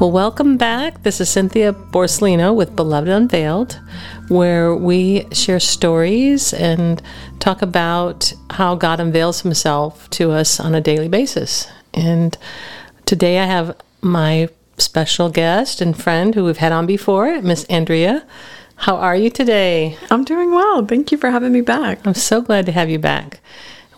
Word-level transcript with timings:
Well, 0.00 0.10
welcome 0.10 0.56
back. 0.56 1.02
This 1.02 1.20
is 1.20 1.28
Cynthia 1.28 1.74
Borsellino 1.74 2.54
with 2.56 2.74
Beloved 2.74 3.10
Unveiled, 3.10 3.78
where 4.28 4.74
we 4.74 5.26
share 5.30 5.60
stories 5.60 6.54
and 6.54 7.02
talk 7.38 7.60
about 7.60 8.32
how 8.48 8.76
God 8.76 8.98
unveils 8.98 9.42
Himself 9.42 10.08
to 10.10 10.30
us 10.30 10.58
on 10.58 10.74
a 10.74 10.80
daily 10.80 11.08
basis. 11.08 11.68
And 11.92 12.34
today 13.04 13.40
I 13.40 13.44
have 13.44 13.76
my 14.00 14.48
special 14.78 15.28
guest 15.28 15.82
and 15.82 15.94
friend 15.94 16.34
who 16.34 16.46
we've 16.46 16.56
had 16.56 16.72
on 16.72 16.86
before, 16.86 17.42
Miss 17.42 17.64
Andrea. 17.64 18.26
How 18.76 18.96
are 18.96 19.16
you 19.16 19.28
today? 19.28 19.98
I'm 20.10 20.24
doing 20.24 20.50
well. 20.50 20.86
Thank 20.86 21.12
you 21.12 21.18
for 21.18 21.30
having 21.30 21.52
me 21.52 21.60
back. 21.60 22.06
I'm 22.06 22.14
so 22.14 22.40
glad 22.40 22.64
to 22.64 22.72
have 22.72 22.88
you 22.88 22.98
back. 22.98 23.40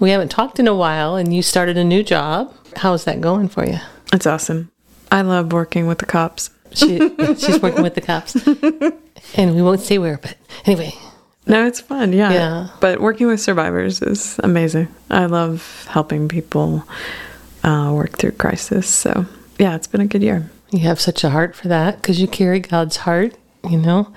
We 0.00 0.10
haven't 0.10 0.32
talked 0.32 0.58
in 0.58 0.66
a 0.66 0.74
while, 0.74 1.14
and 1.14 1.32
you 1.32 1.42
started 1.42 1.76
a 1.76 1.84
new 1.84 2.02
job. 2.02 2.52
How's 2.78 3.04
that 3.04 3.20
going 3.20 3.46
for 3.46 3.64
you? 3.64 3.78
It's 4.12 4.26
awesome. 4.26 4.71
I 5.12 5.20
love 5.20 5.52
working 5.52 5.86
with 5.86 5.98
the 5.98 6.06
cops. 6.06 6.50
She, 6.72 6.98
she's 7.36 7.60
working 7.60 7.82
with 7.82 7.94
the 7.94 8.00
cops. 8.00 8.34
And 9.36 9.54
we 9.54 9.62
won't 9.62 9.80
say 9.80 9.98
where, 9.98 10.18
but 10.18 10.36
anyway. 10.66 10.92
No, 11.46 11.64
it's 11.66 11.80
fun. 11.80 12.12
Yeah. 12.12 12.32
Yeah. 12.32 12.68
But 12.80 13.00
working 13.00 13.28
with 13.28 13.40
survivors 13.40 14.02
is 14.02 14.38
amazing. 14.42 14.88
I 15.10 15.26
love 15.26 15.86
helping 15.88 16.28
people 16.28 16.84
uh, 17.62 17.92
work 17.94 18.18
through 18.18 18.32
crisis. 18.32 18.88
So, 18.88 19.26
yeah, 19.58 19.76
it's 19.76 19.86
been 19.86 20.00
a 20.00 20.06
good 20.06 20.22
year. 20.22 20.50
You 20.70 20.80
have 20.80 21.00
such 21.00 21.24
a 21.24 21.30
heart 21.30 21.54
for 21.54 21.68
that 21.68 21.96
because 21.96 22.20
you 22.20 22.26
carry 22.26 22.60
God's 22.60 22.98
heart, 22.98 23.34
you 23.68 23.78
know. 23.78 24.12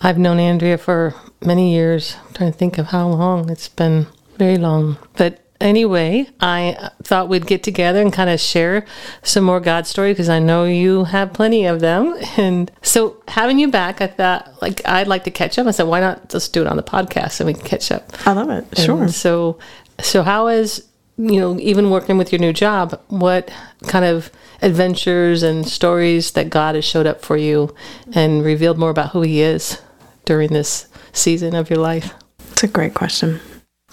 I've 0.00 0.18
known 0.18 0.40
Andrea 0.40 0.78
for 0.78 1.14
many 1.44 1.72
years. 1.72 2.16
I'm 2.26 2.34
trying 2.34 2.52
to 2.52 2.58
think 2.58 2.78
of 2.78 2.86
how 2.86 3.08
long. 3.08 3.50
It's 3.50 3.68
been 3.68 4.06
very 4.36 4.56
long. 4.56 4.96
But 5.16 5.39
anyway, 5.60 6.26
I 6.40 6.90
thought 7.02 7.28
we'd 7.28 7.46
get 7.46 7.62
together 7.62 8.00
and 8.00 8.12
kind 8.12 8.30
of 8.30 8.40
share 8.40 8.84
some 9.22 9.44
more 9.44 9.60
God 9.60 9.86
story 9.86 10.12
because 10.12 10.28
I 10.28 10.38
know 10.38 10.64
you 10.64 11.04
have 11.04 11.32
plenty 11.32 11.66
of 11.66 11.80
them. 11.80 12.16
And 12.36 12.70
so 12.82 13.22
having 13.28 13.58
you 13.58 13.70
back, 13.70 14.00
I 14.00 14.06
thought 14.06 14.62
like 14.62 14.80
I'd 14.86 15.08
like 15.08 15.24
to 15.24 15.30
catch 15.30 15.58
up. 15.58 15.66
I 15.66 15.72
said, 15.72 15.86
why 15.86 16.00
not 16.00 16.28
just 16.30 16.52
do 16.52 16.62
it 16.62 16.66
on 16.66 16.76
the 16.76 16.82
podcast 16.82 17.40
and 17.40 17.46
we 17.46 17.54
can 17.54 17.64
catch 17.64 17.92
up. 17.92 18.12
I 18.26 18.32
love 18.32 18.50
it. 18.50 18.64
And 18.70 18.78
Sure. 18.78 19.08
So, 19.08 19.58
so 20.00 20.22
how 20.22 20.48
is 20.48 20.86
you 21.18 21.38
know 21.38 21.58
even 21.60 21.90
working 21.90 22.16
with 22.16 22.32
your 22.32 22.40
new 22.40 22.52
job? 22.52 23.00
What 23.08 23.50
kind 23.86 24.04
of 24.04 24.30
adventures 24.62 25.42
and 25.42 25.66
stories 25.66 26.32
that 26.32 26.50
God 26.50 26.74
has 26.74 26.84
showed 26.84 27.06
up 27.06 27.22
for 27.22 27.36
you 27.36 27.74
and 28.14 28.44
revealed 28.44 28.78
more 28.78 28.90
about 28.90 29.10
who 29.10 29.22
He 29.22 29.42
is 29.42 29.80
during 30.24 30.52
this 30.52 30.86
season 31.12 31.54
of 31.54 31.68
your 31.68 31.78
life? 31.78 32.14
It's 32.52 32.62
a 32.62 32.68
great 32.68 32.94
question. 32.94 33.40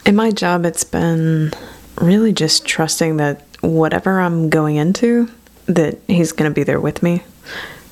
In 0.07 0.15
my 0.15 0.31
job, 0.31 0.65
it's 0.65 0.85
been 0.85 1.51
really 1.99 2.31
just 2.31 2.65
trusting 2.65 3.17
that 3.17 3.43
whatever 3.59 4.21
I'm 4.21 4.49
going 4.49 4.77
into, 4.77 5.29
that 5.65 5.99
he's 6.07 6.31
going 6.31 6.49
to 6.49 6.55
be 6.55 6.63
there 6.63 6.79
with 6.79 7.03
me. 7.03 7.23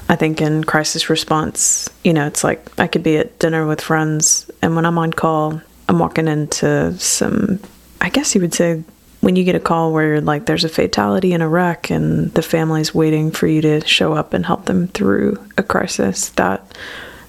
I 0.08 0.16
think 0.16 0.40
in 0.40 0.64
crisis 0.64 1.10
response, 1.10 1.90
you 2.06 2.14
know, 2.14 2.26
it's 2.26 2.42
like 2.42 2.80
I 2.80 2.88
could 2.88 3.04
be 3.04 3.18
at 3.18 3.38
dinner 3.40 3.68
with 3.68 3.82
friends, 3.82 4.50
and 4.62 4.78
when 4.78 4.86
I'm 4.86 4.98
on 4.98 5.12
call, 5.12 5.62
I'm 5.90 6.00
walking 6.00 6.30
into 6.30 6.98
some, 7.00 7.60
I 8.00 8.08
guess 8.08 8.34
you 8.34 8.40
would 8.40 8.54
say, 8.54 8.82
when 9.20 9.36
you 9.36 9.44
get 9.44 9.56
a 9.56 9.60
call 9.60 9.92
where 9.92 10.22
like 10.22 10.46
there's 10.46 10.64
a 10.64 10.70
fatality 10.70 11.34
in 11.34 11.42
a 11.42 11.50
wreck 11.50 11.90
and 11.90 12.32
the 12.34 12.42
family's 12.42 12.96
waiting 12.96 13.32
for 13.32 13.48
you 13.48 13.60
to 13.62 13.82
show 13.86 14.14
up 14.14 14.34
and 14.34 14.46
help 14.46 14.66
them 14.66 14.88
through 14.88 15.44
a 15.58 15.64
crisis, 15.64 16.30
that 16.30 16.78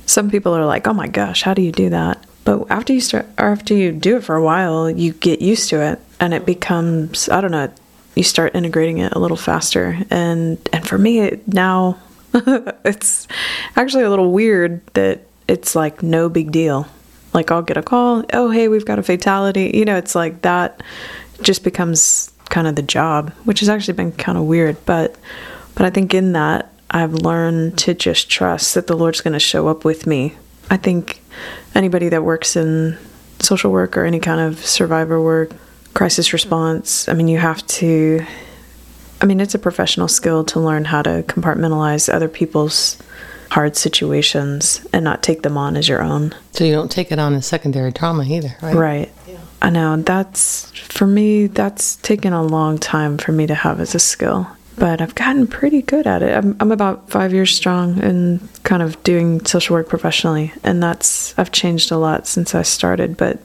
some 0.05 0.31
people 0.31 0.55
are 0.55 0.67
like, 0.67 0.87
oh 0.87 0.92
my 0.92 1.09
gosh, 1.09 1.42
how 1.42 1.55
do 1.55 1.62
you 1.62 1.73
do 1.73 1.91
that? 1.91 2.25
But 2.47 2.70
after 2.70 2.92
you 2.92 3.00
start, 3.00 3.27
or 3.39 3.48
after 3.48 3.75
you 3.75 3.91
do 3.91 4.16
it 4.16 4.25
for 4.25 4.36
a 4.36 4.42
while, 4.42 4.89
you 4.89 5.12
get 5.12 5.42
used 5.42 5.69
to 5.70 5.83
it, 5.83 5.98
and 6.20 6.33
it 6.33 6.47
becomes, 6.47 7.28
I 7.28 7.41
don't 7.41 7.50
know, 7.50 7.70
you 8.14 8.22
start 8.22 8.55
integrating 8.55 8.98
it 8.98 9.12
a 9.12 9.19
little 9.19 9.36
faster. 9.36 9.98
And 10.11 10.56
and 10.72 10.86
for 10.86 10.97
me 10.97 11.19
it, 11.19 11.46
now, 11.48 11.98
it's 12.33 13.27
actually 13.74 14.05
a 14.05 14.11
little 14.11 14.33
weird 14.33 14.86
that 14.95 15.27
it's 15.48 15.74
like 15.74 16.05
no 16.05 16.29
big 16.29 16.52
deal. 16.52 16.86
Like 17.35 17.51
I'll 17.51 17.62
get 17.62 17.77
a 17.77 17.83
call, 17.83 18.24
oh 18.33 18.48
hey, 18.51 18.68
we've 18.68 18.86
got 18.86 19.01
a 19.01 19.02
fatality. 19.02 19.73
You 19.74 19.85
know, 19.85 19.96
it's 19.96 20.14
like 20.14 20.42
that 20.42 20.83
just 21.42 21.64
becomes 21.64 22.33
kind 22.48 22.68
of 22.68 22.77
the 22.77 22.83
job, 22.83 23.33
which 23.45 23.58
has 23.58 23.68
actually 23.68 23.95
been 23.95 24.12
kind 24.12 24.39
of 24.39 24.45
weird. 24.45 24.77
But 24.86 25.17
but 25.74 25.85
I 25.85 25.90
think 25.90 26.14
in 26.14 26.33
that 26.35 26.73
I've 26.92 27.12
learned 27.12 27.77
to 27.79 27.92
just 27.92 28.30
trust 28.30 28.74
that 28.74 28.86
the 28.86 28.96
Lord's 28.96 29.20
going 29.20 29.35
to 29.35 29.40
show 29.40 29.67
up 29.67 29.85
with 29.85 30.06
me. 30.06 30.36
I 30.71 30.77
think 30.77 31.23
anybody 31.75 32.09
that 32.09 32.25
works 32.25 32.57
in 32.57 32.99
social 33.39 33.71
work 33.71 33.97
or 33.97 34.05
any 34.05 34.21
kind 34.21 34.41
of 34.41 34.65
survivor 34.65 35.21
work, 35.21 35.51
crisis 35.95 36.33
response, 36.33 37.09
I 37.09 37.13
mean, 37.13 37.29
you 37.29 37.39
have 37.39 37.67
to, 37.67 38.25
I 39.21 39.27
mean, 39.27 39.41
it's 39.41 39.55
a 39.55 39.59
professional 39.59 40.09
skill 40.09 40.45
to 40.45 40.61
learn 40.61 40.85
how 40.85 41.03
to 41.03 41.23
compartmentalize 41.27 42.13
other 42.13 42.29
people's 42.29 42.99
hard 43.51 43.77
situations 43.77 44.85
and 44.93 45.05
not 45.05 45.23
take 45.23 45.43
them 45.43 45.57
on 45.57 45.77
as 45.77 45.89
your 45.89 46.03
own. 46.03 46.35
So 46.53 46.65
you 46.65 46.73
don't 46.73 46.91
take 46.91 47.13
it 47.13 47.19
on 47.19 47.35
as 47.35 47.47
secondary 47.47 47.93
trauma 47.93 48.25
either, 48.25 48.57
right? 48.61 48.75
Right. 48.75 49.13
I 49.63 49.71
know 49.71 49.97
that's 49.97 50.71
for 50.73 51.07
me 51.07 51.47
that's 51.47 51.97
taken 51.97 52.33
a 52.33 52.43
long 52.43 52.79
time 52.79 53.17
for 53.17 53.33
me 53.33 53.47
to 53.47 53.55
have 53.55 53.81
as 53.81 53.95
a 53.95 53.98
skill. 53.98 54.47
But 54.79 55.01
I've 55.01 55.14
gotten 55.14 55.47
pretty 55.47 55.81
good 55.81 56.07
at 56.07 56.23
it. 56.23 56.37
I'm, 56.37 56.55
I'm 56.61 56.70
about 56.70 57.09
five 57.09 57.33
years 57.33 57.55
strong 57.55 57.98
and 58.03 58.47
kind 58.63 58.83
of 58.83 59.03
doing 59.05 59.45
social 59.47 59.75
work 59.75 59.89
professionally, 59.89 60.53
and 60.64 60.83
that's 60.83 61.37
I've 61.39 61.51
changed 61.53 61.91
a 61.91 61.97
lot 61.97 62.27
since 62.27 62.55
I 62.55 62.63
started. 62.63 63.17
But 63.17 63.39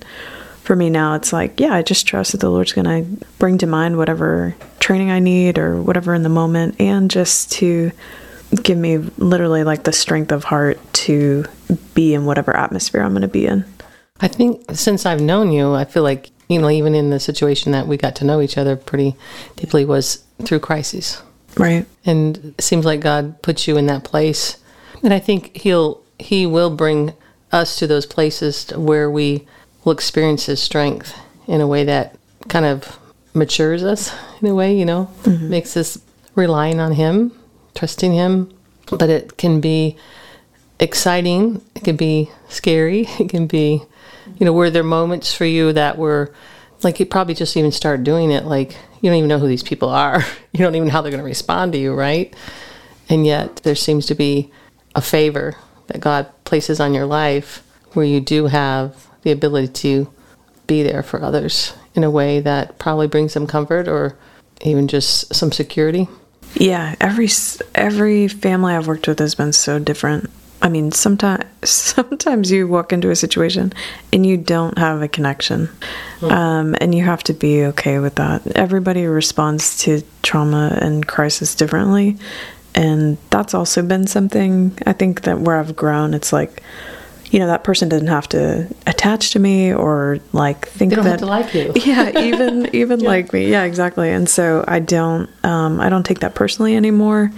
for 0.63 0.75
me 0.75 0.89
now, 0.89 1.15
it's 1.15 1.31
like 1.31 1.59
yeah, 1.59 1.73
I 1.73 1.83
just 1.83 2.05
trust 2.05 2.33
that 2.33 2.41
the 2.41 2.49
Lord's 2.49 2.73
gonna 2.73 3.03
bring 3.39 3.57
to 3.59 3.67
mind 3.67 3.97
whatever 3.97 4.55
training 4.79 5.09
I 5.09 5.19
need 5.19 5.57
or 5.57 5.81
whatever 5.81 6.13
in 6.13 6.23
the 6.23 6.29
moment, 6.29 6.75
and 6.79 7.09
just 7.09 7.51
to 7.53 7.91
give 8.63 8.77
me 8.77 8.97
literally 8.97 9.63
like 9.63 9.83
the 9.83 9.93
strength 9.93 10.33
of 10.33 10.43
heart 10.43 10.79
to 10.93 11.45
be 11.93 12.13
in 12.13 12.25
whatever 12.25 12.55
atmosphere 12.55 13.01
I'm 13.01 13.13
gonna 13.13 13.29
be 13.29 13.45
in. 13.45 13.63
I 14.19 14.27
think 14.27 14.65
since 14.73 15.05
I've 15.05 15.21
known 15.21 15.51
you, 15.51 15.73
I 15.73 15.85
feel 15.85 16.03
like, 16.03 16.30
you 16.51 16.59
know, 16.59 16.69
even 16.69 16.93
in 16.93 17.09
the 17.09 17.19
situation 17.19 17.71
that 17.71 17.87
we 17.87 17.95
got 17.95 18.15
to 18.17 18.25
know 18.25 18.41
each 18.41 18.57
other 18.57 18.75
pretty 18.75 19.15
deeply 19.55 19.85
was 19.85 20.23
through 20.43 20.59
crises. 20.59 21.21
Right. 21.57 21.85
And 22.05 22.53
it 22.57 22.61
seems 22.61 22.85
like 22.85 22.99
God 22.99 23.41
puts 23.41 23.67
you 23.67 23.77
in 23.77 23.87
that 23.87 24.03
place. 24.03 24.57
And 25.01 25.13
I 25.13 25.19
think 25.19 25.55
he'll 25.57 26.01
he 26.19 26.45
will 26.45 26.69
bring 26.69 27.13
us 27.51 27.79
to 27.79 27.87
those 27.87 28.05
places 28.05 28.69
where 28.75 29.09
we 29.09 29.47
will 29.83 29.93
experience 29.93 30.45
his 30.45 30.61
strength 30.61 31.17
in 31.47 31.61
a 31.61 31.67
way 31.67 31.83
that 31.85 32.15
kind 32.47 32.65
of 32.65 32.99
matures 33.33 33.83
us 33.83 34.13
in 34.41 34.47
a 34.47 34.53
way, 34.53 34.77
you 34.77 34.85
know, 34.85 35.09
mm-hmm. 35.23 35.49
makes 35.49 35.75
us 35.75 35.97
relying 36.35 36.79
on 36.79 36.93
him, 36.93 37.31
trusting 37.75 38.13
him. 38.13 38.53
But 38.91 39.09
it 39.09 39.37
can 39.37 39.61
be 39.61 39.95
exciting, 40.79 41.61
it 41.75 41.83
can 41.83 41.95
be 41.95 42.29
scary, 42.49 43.07
it 43.19 43.29
can 43.29 43.47
be 43.47 43.83
you 44.37 44.45
know, 44.45 44.53
were 44.53 44.69
there 44.69 44.83
moments 44.83 45.33
for 45.33 45.45
you 45.45 45.73
that 45.73 45.97
were 45.97 46.33
like 46.83 46.99
you 46.99 47.05
probably 47.05 47.33
just 47.33 47.55
even 47.55 47.71
start 47.71 48.03
doing 48.03 48.31
it 48.31 48.45
like 48.45 48.75
you 49.01 49.09
don't 49.09 49.17
even 49.17 49.27
know 49.27 49.39
who 49.39 49.47
these 49.47 49.63
people 49.63 49.89
are. 49.89 50.23
You 50.53 50.65
don't 50.65 50.75
even 50.75 50.89
know 50.89 50.91
how 50.91 51.01
they're 51.01 51.11
going 51.11 51.23
to 51.23 51.25
respond 51.25 51.71
to 51.71 51.77
you, 51.77 51.93
right? 51.93 52.35
And 53.07 53.25
yet 53.25 53.61
there 53.63 53.73
seems 53.73 54.05
to 54.07 54.15
be 54.15 54.51
a 54.93 55.01
favor 55.01 55.55
that 55.87 56.01
God 56.01 56.29
places 56.43 56.81
on 56.81 56.93
your 56.93 57.05
life 57.05 57.63
where 57.93 58.05
you 58.05 58.19
do 58.19 58.47
have 58.47 59.07
the 59.21 59.31
ability 59.31 59.69
to 59.69 60.11
be 60.67 60.83
there 60.83 61.03
for 61.03 61.23
others 61.23 61.73
in 61.95 62.03
a 62.03 62.11
way 62.11 62.41
that 62.41 62.79
probably 62.79 63.07
brings 63.07 63.33
them 63.33 63.47
comfort 63.47 63.87
or 63.87 64.17
even 64.59 64.89
just 64.89 65.33
some 65.33 65.53
security. 65.53 66.09
Yeah, 66.55 66.95
every 66.99 67.29
every 67.75 68.27
family 68.27 68.73
I've 68.73 68.87
worked 68.87 69.07
with 69.07 69.19
has 69.19 69.35
been 69.35 69.53
so 69.53 69.79
different. 69.79 70.29
I 70.61 70.69
mean, 70.69 70.91
sometimes 70.91 71.45
sometimes 71.63 72.51
you 72.51 72.67
walk 72.67 72.93
into 72.93 73.09
a 73.09 73.15
situation 73.15 73.73
and 74.13 74.25
you 74.25 74.37
don't 74.37 74.77
have 74.77 75.01
a 75.01 75.07
connection, 75.07 75.69
um, 76.21 76.75
and 76.79 76.93
you 76.93 77.03
have 77.03 77.23
to 77.23 77.33
be 77.33 77.63
okay 77.65 77.99
with 77.99 78.15
that. 78.15 78.45
Everybody 78.55 79.05
responds 79.05 79.79
to 79.83 80.01
trauma 80.21 80.77
and 80.81 81.07
crisis 81.07 81.55
differently, 81.55 82.17
and 82.75 83.17
that's 83.29 83.53
also 83.53 83.81
been 83.81 84.07
something 84.07 84.77
I 84.85 84.93
think 84.93 85.21
that 85.23 85.39
where 85.39 85.59
I've 85.59 85.75
grown. 85.75 86.13
It's 86.13 86.31
like, 86.31 86.61
you 87.31 87.39
know, 87.39 87.47
that 87.47 87.63
person 87.63 87.89
doesn't 87.89 88.07
have 88.07 88.29
to 88.29 88.67
attach 88.87 89.31
to 89.31 89.39
me 89.39 89.73
or 89.73 90.19
like 90.31 90.67
think 90.67 90.91
They 90.91 90.95
don't 90.97 91.05
that 91.05 91.11
have 91.11 91.19
to 91.21 91.25
like 91.25 91.53
you. 91.53 91.73
yeah 91.85 92.19
even 92.19 92.69
even 92.75 92.99
like 92.99 93.33
me. 93.33 93.49
Yeah 93.49 93.63
exactly. 93.63 94.11
And 94.11 94.29
so 94.29 94.63
i 94.67 94.79
don't 94.79 95.29
um, 95.43 95.79
i 95.79 95.89
don't 95.89 96.05
take 96.05 96.19
that 96.19 96.35
personally 96.35 96.75
anymore. 96.75 97.31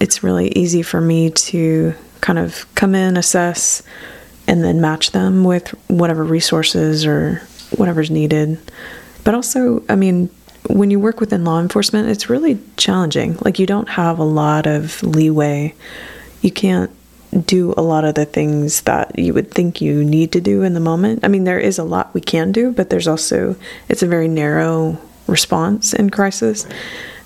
It's 0.00 0.22
really 0.22 0.48
easy 0.50 0.82
for 0.82 1.00
me 1.00 1.30
to 1.30 1.94
kind 2.26 2.40
of 2.40 2.66
come 2.74 2.92
in 2.96 3.16
assess 3.16 3.84
and 4.48 4.64
then 4.64 4.80
match 4.80 5.12
them 5.12 5.44
with 5.44 5.68
whatever 5.88 6.24
resources 6.24 7.06
or 7.06 7.40
whatever's 7.76 8.10
needed 8.10 8.58
but 9.22 9.32
also 9.32 9.80
i 9.88 9.94
mean 9.94 10.28
when 10.68 10.90
you 10.90 10.98
work 10.98 11.20
within 11.20 11.44
law 11.44 11.60
enforcement 11.60 12.08
it's 12.08 12.28
really 12.28 12.58
challenging 12.76 13.38
like 13.42 13.60
you 13.60 13.66
don't 13.66 13.90
have 13.90 14.18
a 14.18 14.24
lot 14.24 14.66
of 14.66 15.00
leeway 15.04 15.72
you 16.42 16.50
can't 16.50 16.90
do 17.46 17.72
a 17.76 17.82
lot 17.82 18.04
of 18.04 18.16
the 18.16 18.24
things 18.24 18.80
that 18.82 19.16
you 19.16 19.32
would 19.32 19.52
think 19.52 19.80
you 19.80 20.02
need 20.02 20.32
to 20.32 20.40
do 20.40 20.62
in 20.62 20.72
the 20.74 20.80
moment. 20.80 21.20
I 21.22 21.28
mean, 21.28 21.44
there 21.44 21.58
is 21.58 21.78
a 21.78 21.84
lot 21.84 22.14
we 22.14 22.20
can 22.22 22.50
do, 22.50 22.72
but 22.72 22.88
there's 22.88 23.08
also, 23.08 23.56
it's 23.90 24.02
a 24.02 24.06
very 24.06 24.26
narrow 24.26 24.98
response 25.26 25.92
in 25.92 26.08
crisis. 26.08 26.66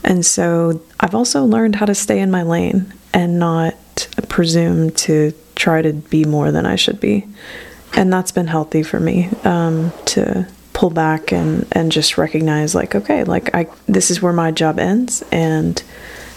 And 0.02 0.26
so 0.26 0.80
I've 0.98 1.14
also 1.14 1.44
learned 1.44 1.76
how 1.76 1.86
to 1.86 1.94
stay 1.94 2.18
in 2.18 2.30
my 2.30 2.42
lane 2.42 2.92
and 3.12 3.38
not 3.38 3.74
presume 4.28 4.90
to 4.90 5.32
try 5.54 5.82
to 5.82 5.92
be 5.92 6.24
more 6.24 6.50
than 6.52 6.66
I 6.66 6.76
should 6.76 7.00
be. 7.00 7.26
And 7.94 8.12
that's 8.12 8.32
been 8.32 8.46
healthy 8.46 8.82
for 8.82 9.00
me 9.00 9.28
um, 9.44 9.92
to 10.06 10.46
pull 10.72 10.90
back 10.90 11.32
and, 11.32 11.66
and 11.72 11.92
just 11.92 12.16
recognize, 12.16 12.74
like, 12.74 12.94
okay, 12.94 13.24
like, 13.24 13.54
I 13.54 13.66
this 13.86 14.10
is 14.10 14.22
where 14.22 14.32
my 14.32 14.50
job 14.50 14.78
ends. 14.78 15.22
And, 15.32 15.82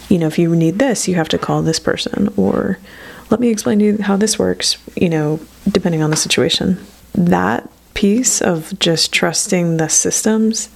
you 0.09 0.17
know, 0.17 0.27
if 0.27 0.39
you 0.39 0.55
need 0.55 0.79
this, 0.79 1.07
you 1.07 1.15
have 1.15 1.29
to 1.29 1.37
call 1.37 1.61
this 1.61 1.79
person, 1.79 2.33
or 2.37 2.77
let 3.29 3.39
me 3.39 3.49
explain 3.49 3.79
to 3.79 3.85
you 3.85 3.97
how 4.01 4.17
this 4.17 4.37
works, 4.37 4.77
you 4.95 5.09
know, 5.09 5.39
depending 5.71 6.01
on 6.01 6.09
the 6.09 6.17
situation. 6.17 6.77
That 7.13 7.69
piece 7.93 8.41
of 8.41 8.77
just 8.79 9.13
trusting 9.13 9.77
the 9.77 9.87
systems 9.87 10.69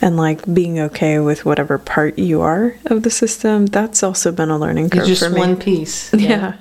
and 0.00 0.16
like 0.16 0.52
being 0.52 0.78
okay 0.78 1.18
with 1.18 1.44
whatever 1.44 1.78
part 1.78 2.18
you 2.18 2.40
are 2.40 2.76
of 2.86 3.02
the 3.02 3.10
system 3.10 3.66
that's 3.66 4.02
also 4.02 4.30
been 4.32 4.50
a 4.50 4.58
learning 4.58 4.90
curve 4.90 5.18
for 5.18 5.30
me 5.30 5.40
one 5.40 5.56
piece. 5.56 6.12
yeah. 6.14 6.56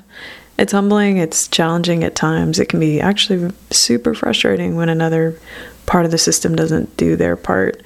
it's 0.57 0.71
humbling 0.71 1.17
it's 1.17 1.47
challenging 1.47 2.03
at 2.03 2.15
times 2.15 2.59
it 2.59 2.69
can 2.69 2.79
be 2.79 3.01
actually 3.01 3.51
super 3.71 4.13
frustrating 4.13 4.75
when 4.75 4.89
another 4.89 5.37
part 5.85 6.05
of 6.05 6.11
the 6.11 6.17
system 6.17 6.55
doesn't 6.55 6.95
do 6.97 7.15
their 7.15 7.35
part 7.35 7.81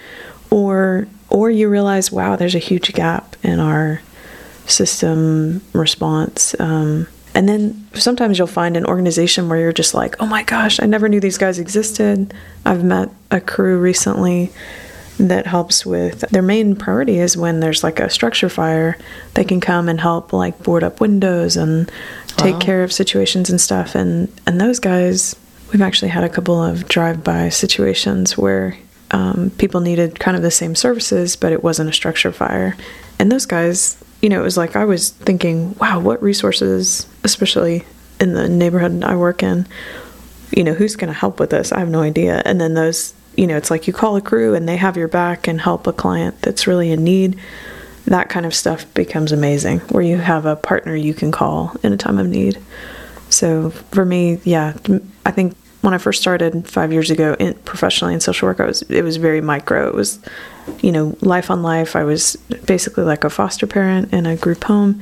or 0.49 1.07
or 1.29 1.49
you 1.49 1.67
realize 1.67 2.11
wow 2.11 2.35
there's 2.35 2.55
a 2.55 2.59
huge 2.59 2.93
gap 2.93 3.35
in 3.43 3.59
our 3.59 4.01
system 4.65 5.61
response 5.73 6.55
um, 6.59 7.07
and 7.35 7.47
then 7.47 7.87
sometimes 7.93 8.37
you'll 8.37 8.47
find 8.47 8.75
an 8.75 8.85
organization 8.85 9.49
where 9.49 9.59
you're 9.59 9.71
just 9.71 9.93
like, 9.93 10.15
oh 10.19 10.25
my 10.25 10.43
gosh, 10.43 10.79
I 10.81 10.87
never 10.87 11.07
knew 11.07 11.19
these 11.19 11.37
guys 11.37 11.59
existed. 11.59 12.33
I've 12.65 12.83
met 12.83 13.09
a 13.29 13.39
crew 13.39 13.79
recently 13.79 14.51
that 15.19 15.45
helps 15.45 15.85
with 15.85 16.21
their 16.31 16.41
main 16.41 16.75
priority 16.75 17.19
is 17.19 17.35
when 17.37 17.59
there's 17.59 17.83
like 17.83 17.99
a 17.99 18.09
structure 18.09 18.49
fire, 18.49 18.97
they 19.33 19.43
can 19.43 19.59
come 19.59 19.89
and 19.89 19.99
help 19.99 20.31
like 20.33 20.63
board 20.63 20.83
up 20.83 21.01
windows 21.01 21.57
and 21.57 21.91
take 22.37 22.53
Wow. 22.55 22.59
care 22.59 22.83
of 22.83 22.91
situations 22.93 23.49
and 23.49 23.59
stuff. 23.59 23.95
And 23.95 24.29
and 24.47 24.59
those 24.61 24.79
guys, 24.79 25.35
we've 25.71 25.81
actually 25.81 26.09
had 26.09 26.23
a 26.23 26.29
couple 26.29 26.63
of 26.63 26.87
drive-by 26.87 27.49
situations 27.49 28.37
where 28.37 28.77
um, 29.11 29.51
people 29.57 29.81
needed 29.81 30.19
kind 30.19 30.37
of 30.37 30.43
the 30.43 30.51
same 30.51 30.73
services, 30.75 31.35
but 31.35 31.51
it 31.51 31.63
wasn't 31.63 31.89
a 31.89 31.93
structure 31.93 32.31
fire. 32.31 32.77
And 33.19 33.31
those 33.31 33.45
guys, 33.45 33.97
you 34.21 34.29
know, 34.29 34.39
it 34.39 34.43
was 34.43 34.55
like 34.57 34.75
I 34.75 34.85
was 34.85 35.09
thinking, 35.09 35.75
wow, 35.75 35.99
what 35.99 36.21
resources, 36.23 37.07
especially 37.23 37.83
in 38.21 38.33
the 38.33 38.47
neighborhood 38.47 39.03
I 39.03 39.15
work 39.15 39.43
in, 39.43 39.67
you 40.55 40.63
know, 40.63 40.73
who's 40.73 40.95
going 40.95 41.11
to 41.13 41.19
help 41.19 41.39
with 41.39 41.49
this? 41.49 41.71
I 41.71 41.79
have 41.79 41.89
no 41.89 42.01
idea. 42.01 42.41
And 42.45 42.59
then 42.61 42.73
those, 42.73 43.13
you 43.35 43.47
know, 43.47 43.57
it's 43.57 43.71
like 43.71 43.87
you 43.87 43.93
call 43.93 44.15
a 44.15 44.21
crew 44.21 44.55
and 44.55 44.67
they 44.67 44.77
have 44.77 44.97
your 44.97 45.07
back 45.07 45.47
and 45.47 45.61
help 45.61 45.87
a 45.87 45.93
client 45.93 46.41
that's 46.41 46.67
really 46.67 46.91
in 46.91 47.03
need. 47.03 47.39
That 48.05 48.29
kind 48.29 48.45
of 48.45 48.53
stuff 48.53 48.91
becomes 48.93 49.31
amazing 49.31 49.79
where 49.89 50.03
you 50.03 50.17
have 50.17 50.45
a 50.45 50.55
partner 50.55 50.95
you 50.95 51.13
can 51.13 51.31
call 51.31 51.75
in 51.83 51.93
a 51.93 51.97
time 51.97 52.17
of 52.17 52.27
need. 52.27 52.59
So 53.29 53.69
for 53.69 54.03
me, 54.03 54.39
yeah, 54.43 54.73
I 55.25 55.31
think 55.31 55.55
when 55.81 55.93
I 55.93 55.97
first 55.97 56.21
started 56.21 56.67
five 56.67 56.91
years 56.91 57.09
ago 57.09 57.35
in 57.39 57.53
professionally 57.53 58.13
in 58.13 58.19
social 58.19 58.47
work, 58.47 58.59
I 58.59 58.65
was 58.65 58.81
it 58.83 59.03
was 59.03 59.17
very 59.17 59.41
micro. 59.41 59.87
It 59.87 59.95
was, 59.95 60.19
you 60.81 60.91
know, 60.91 61.15
life 61.21 61.49
on 61.49 61.63
life. 61.63 61.95
I 61.95 62.03
was 62.03 62.35
basically 62.65 63.03
like 63.03 63.23
a 63.23 63.29
foster 63.29 63.67
parent 63.67 64.13
in 64.13 64.25
a 64.25 64.35
group 64.35 64.63
home, 64.65 65.01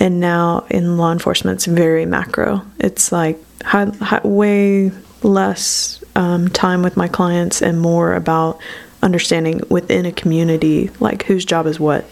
and 0.00 0.18
now 0.18 0.66
in 0.70 0.96
law 0.96 1.12
enforcement, 1.12 1.58
it's 1.58 1.66
very 1.66 2.06
macro. 2.06 2.62
It's 2.78 3.12
like 3.12 3.38
high, 3.62 3.86
high, 4.00 4.20
way 4.24 4.90
less 5.22 5.99
um, 6.16 6.48
time 6.48 6.82
with 6.82 6.96
my 6.96 7.08
clients 7.08 7.62
and 7.62 7.80
more 7.80 8.14
about 8.14 8.60
understanding 9.02 9.60
within 9.68 10.06
a 10.06 10.12
community, 10.12 10.90
like 11.00 11.24
whose 11.24 11.44
job 11.44 11.66
is 11.66 11.80
what, 11.80 12.04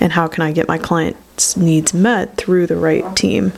and 0.00 0.12
how 0.12 0.28
can 0.28 0.42
I 0.42 0.52
get 0.52 0.68
my 0.68 0.78
clients' 0.78 1.56
needs 1.56 1.94
met 1.94 2.36
through 2.36 2.66
the 2.66 2.76
right 2.76 3.16
team 3.16 3.52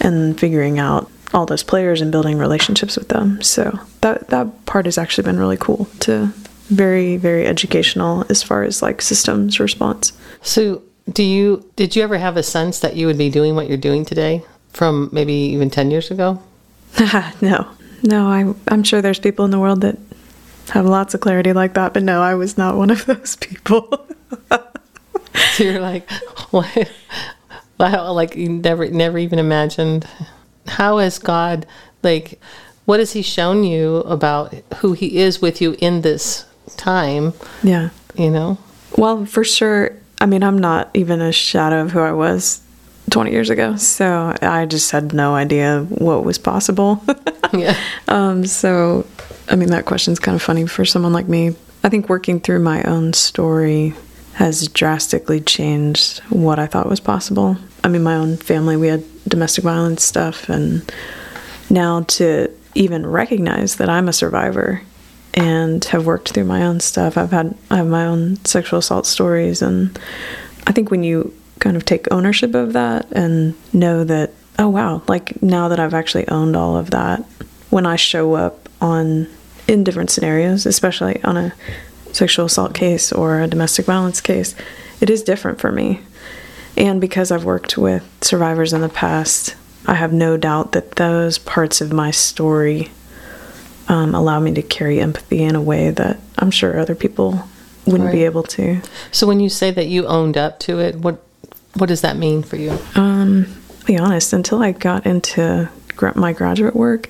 and 0.00 0.38
figuring 0.38 0.78
out 0.78 1.10
all 1.34 1.46
those 1.46 1.62
players 1.62 2.00
and 2.00 2.12
building 2.12 2.38
relationships 2.38 2.96
with 2.96 3.08
them. 3.08 3.42
So 3.42 3.78
that 4.00 4.28
that 4.28 4.66
part 4.66 4.84
has 4.84 4.98
actually 4.98 5.24
been 5.24 5.38
really 5.38 5.56
cool 5.56 5.86
to 6.00 6.32
very 6.68 7.16
very 7.16 7.46
educational 7.46 8.24
as 8.28 8.42
far 8.42 8.62
as 8.62 8.82
like 8.82 9.02
systems 9.02 9.60
response. 9.60 10.12
So, 10.42 10.82
do 11.12 11.22
you 11.22 11.68
did 11.76 11.96
you 11.96 12.02
ever 12.02 12.18
have 12.18 12.36
a 12.36 12.42
sense 12.42 12.80
that 12.80 12.96
you 12.96 13.06
would 13.06 13.18
be 13.18 13.30
doing 13.30 13.54
what 13.54 13.68
you're 13.68 13.76
doing 13.76 14.04
today 14.04 14.44
from 14.70 15.08
maybe 15.12 15.32
even 15.32 15.70
10 15.70 15.90
years 15.90 16.10
ago? 16.10 16.42
no, 17.40 17.68
no, 18.06 18.26
I 18.26 18.54
I'm 18.68 18.82
sure 18.82 19.02
there's 19.02 19.18
people 19.18 19.44
in 19.44 19.50
the 19.50 19.58
world 19.60 19.80
that 19.82 19.98
have 20.70 20.86
lots 20.86 21.14
of 21.14 21.20
clarity 21.20 21.52
like 21.52 21.74
that, 21.74 21.92
but 21.94 22.02
no, 22.02 22.22
I 22.22 22.34
was 22.34 22.56
not 22.58 22.76
one 22.76 22.90
of 22.90 23.04
those 23.06 23.36
people. 23.36 24.06
So 25.52 25.64
you're 25.64 25.80
like, 25.80 26.10
what? 26.50 26.90
Wow, 27.78 28.12
like 28.12 28.36
you 28.36 28.48
never, 28.48 28.88
never 28.88 29.18
even 29.18 29.38
imagined. 29.38 30.06
How 30.66 30.98
has 30.98 31.18
God, 31.18 31.66
like, 32.02 32.40
what 32.86 33.00
has 33.00 33.12
He 33.12 33.22
shown 33.22 33.64
you 33.64 33.96
about 33.98 34.54
who 34.78 34.92
He 34.94 35.18
is 35.18 35.42
with 35.42 35.60
you 35.60 35.76
in 35.78 36.00
this 36.02 36.46
time? 36.76 37.34
yeah. 37.62 37.90
You 38.14 38.30
know, 38.30 38.56
Well, 38.96 39.26
for 39.26 39.44
sure. 39.44 39.94
I 40.22 40.24
mean, 40.24 40.42
I'm 40.42 40.56
not 40.58 40.88
even 40.94 41.20
a 41.20 41.32
shadow 41.32 41.82
of 41.82 41.92
who 41.92 42.00
I 42.00 42.12
was 42.12 42.62
20 43.10 43.30
years 43.30 43.50
ago, 43.50 43.76
so 43.76 44.34
I 44.42 44.66
just 44.66 44.90
had 44.90 45.12
no 45.12 45.34
idea 45.34 45.82
what 45.88 46.24
was 46.24 46.38
possible. 46.38 47.02
yeah, 47.52 47.76
Um, 48.08 48.46
so, 48.46 49.06
I 49.48 49.56
mean, 49.56 49.70
that 49.70 49.84
question's 49.84 50.18
kind 50.18 50.34
of 50.34 50.42
funny 50.42 50.66
for 50.66 50.84
someone 50.84 51.12
like 51.12 51.28
me. 51.28 51.54
I 51.84 51.88
think 51.88 52.08
working 52.08 52.40
through 52.40 52.60
my 52.60 52.82
own 52.82 53.12
story 53.12 53.94
has 54.34 54.68
drastically 54.68 55.40
changed 55.40 56.18
what 56.30 56.58
I 56.58 56.66
thought 56.66 56.88
was 56.88 57.00
possible. 57.00 57.56
I 57.84 57.88
mean, 57.88 58.02
my 58.02 58.16
own 58.16 58.36
family, 58.36 58.76
we 58.76 58.88
had 58.88 59.04
domestic 59.28 59.64
violence 59.64 60.02
stuff, 60.02 60.48
and 60.48 60.90
now 61.70 62.02
to 62.02 62.50
even 62.74 63.06
recognize 63.06 63.76
that 63.76 63.88
I'm 63.88 64.08
a 64.08 64.12
survivor 64.12 64.82
and 65.34 65.84
have 65.86 66.06
worked 66.06 66.30
through 66.30 66.44
my 66.44 66.62
own 66.62 66.80
stuff. 66.80 67.16
I've 67.16 67.30
had 67.30 67.54
I 67.70 67.76
have 67.76 67.86
my 67.86 68.06
own 68.06 68.36
sexual 68.44 68.78
assault 68.78 69.06
stories 69.06 69.62
and 69.62 69.98
I 70.66 70.72
think 70.72 70.90
when 70.90 71.02
you 71.02 71.32
kind 71.66 71.76
of 71.76 71.84
take 71.84 72.06
ownership 72.12 72.54
of 72.54 72.74
that 72.74 73.10
and 73.10 73.52
know 73.72 74.04
that 74.04 74.30
oh 74.56 74.68
wow, 74.68 75.02
like 75.08 75.42
now 75.42 75.66
that 75.66 75.80
I've 75.80 75.94
actually 75.94 76.28
owned 76.28 76.54
all 76.54 76.76
of 76.76 76.92
that, 76.92 77.24
when 77.70 77.86
I 77.86 77.96
show 77.96 78.34
up 78.34 78.68
on 78.80 79.26
in 79.66 79.82
different 79.82 80.10
scenarios, 80.10 80.64
especially 80.64 81.20
on 81.24 81.36
a 81.36 81.52
sexual 82.12 82.46
assault 82.46 82.72
case 82.72 83.10
or 83.10 83.40
a 83.40 83.48
domestic 83.48 83.84
violence 83.84 84.20
case, 84.20 84.54
it 85.00 85.10
is 85.10 85.24
different 85.24 85.60
for 85.60 85.72
me. 85.72 86.02
And 86.76 87.00
because 87.00 87.32
I've 87.32 87.44
worked 87.44 87.76
with 87.76 88.08
survivors 88.20 88.72
in 88.72 88.80
the 88.80 88.88
past, 88.88 89.56
I 89.86 89.94
have 89.94 90.12
no 90.12 90.36
doubt 90.36 90.70
that 90.70 90.92
those 90.92 91.36
parts 91.36 91.80
of 91.80 91.92
my 91.92 92.12
story 92.12 92.92
um, 93.88 94.14
allow 94.14 94.38
me 94.38 94.54
to 94.54 94.62
carry 94.62 95.00
empathy 95.00 95.42
in 95.42 95.56
a 95.56 95.60
way 95.60 95.90
that 95.90 96.20
I'm 96.38 96.52
sure 96.52 96.78
other 96.78 96.94
people 96.94 97.48
wouldn't 97.86 98.12
be 98.12 98.24
able 98.24 98.44
to. 98.44 98.80
So 99.10 99.26
when 99.26 99.40
you 99.40 99.48
say 99.48 99.72
that 99.72 99.88
you 99.88 100.06
owned 100.06 100.36
up 100.36 100.60
to 100.60 100.78
it, 100.78 100.94
what 100.96 101.25
what 101.76 101.88
does 101.88 102.00
that 102.02 102.16
mean 102.16 102.42
for 102.42 102.56
you? 102.56 102.76
Um, 102.94 103.46
be 103.84 103.98
honest, 103.98 104.32
until 104.32 104.62
I 104.62 104.72
got 104.72 105.06
into 105.06 105.68
gra- 105.88 106.16
my 106.16 106.32
graduate 106.32 106.74
work, 106.74 107.08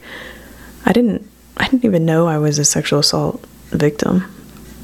I 0.84 0.92
didn't 0.92 1.28
I 1.56 1.68
didn't 1.68 1.84
even 1.84 2.04
know 2.04 2.26
I 2.26 2.38
was 2.38 2.58
a 2.58 2.64
sexual 2.64 2.98
assault 2.98 3.44
victim. 3.70 4.24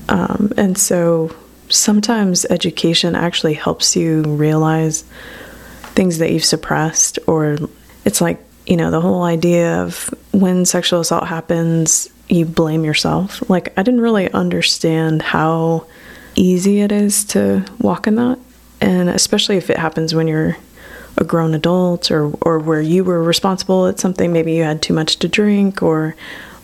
Um, 0.08 0.52
and 0.56 0.76
so 0.76 1.34
sometimes 1.68 2.44
education 2.46 3.14
actually 3.14 3.54
helps 3.54 3.96
you 3.96 4.22
realize 4.22 5.04
things 5.94 6.18
that 6.18 6.30
you've 6.30 6.44
suppressed 6.44 7.18
or 7.26 7.58
it's 8.04 8.20
like 8.20 8.42
you 8.66 8.76
know 8.76 8.90
the 8.90 9.00
whole 9.00 9.22
idea 9.22 9.82
of 9.82 10.12
when 10.32 10.64
sexual 10.64 11.00
assault 11.00 11.26
happens 11.26 12.08
you 12.28 12.44
blame 12.44 12.84
yourself 12.84 13.48
like 13.50 13.76
i 13.78 13.82
didn't 13.82 14.00
really 14.00 14.30
understand 14.32 15.22
how 15.22 15.86
easy 16.34 16.80
it 16.80 16.92
is 16.92 17.24
to 17.24 17.64
walk 17.78 18.06
in 18.06 18.14
that 18.14 18.38
and 18.82 19.08
especially 19.08 19.56
if 19.56 19.70
it 19.70 19.78
happens 19.78 20.14
when 20.14 20.28
you're 20.28 20.56
a 21.16 21.24
grown 21.24 21.54
adult 21.54 22.10
or 22.10 22.32
or 22.42 22.58
where 22.58 22.80
you 22.80 23.04
were 23.04 23.22
responsible 23.22 23.86
at 23.86 23.98
something 23.98 24.32
maybe 24.32 24.52
you 24.52 24.62
had 24.62 24.82
too 24.82 24.94
much 24.94 25.16
to 25.16 25.28
drink 25.28 25.82
or 25.82 26.14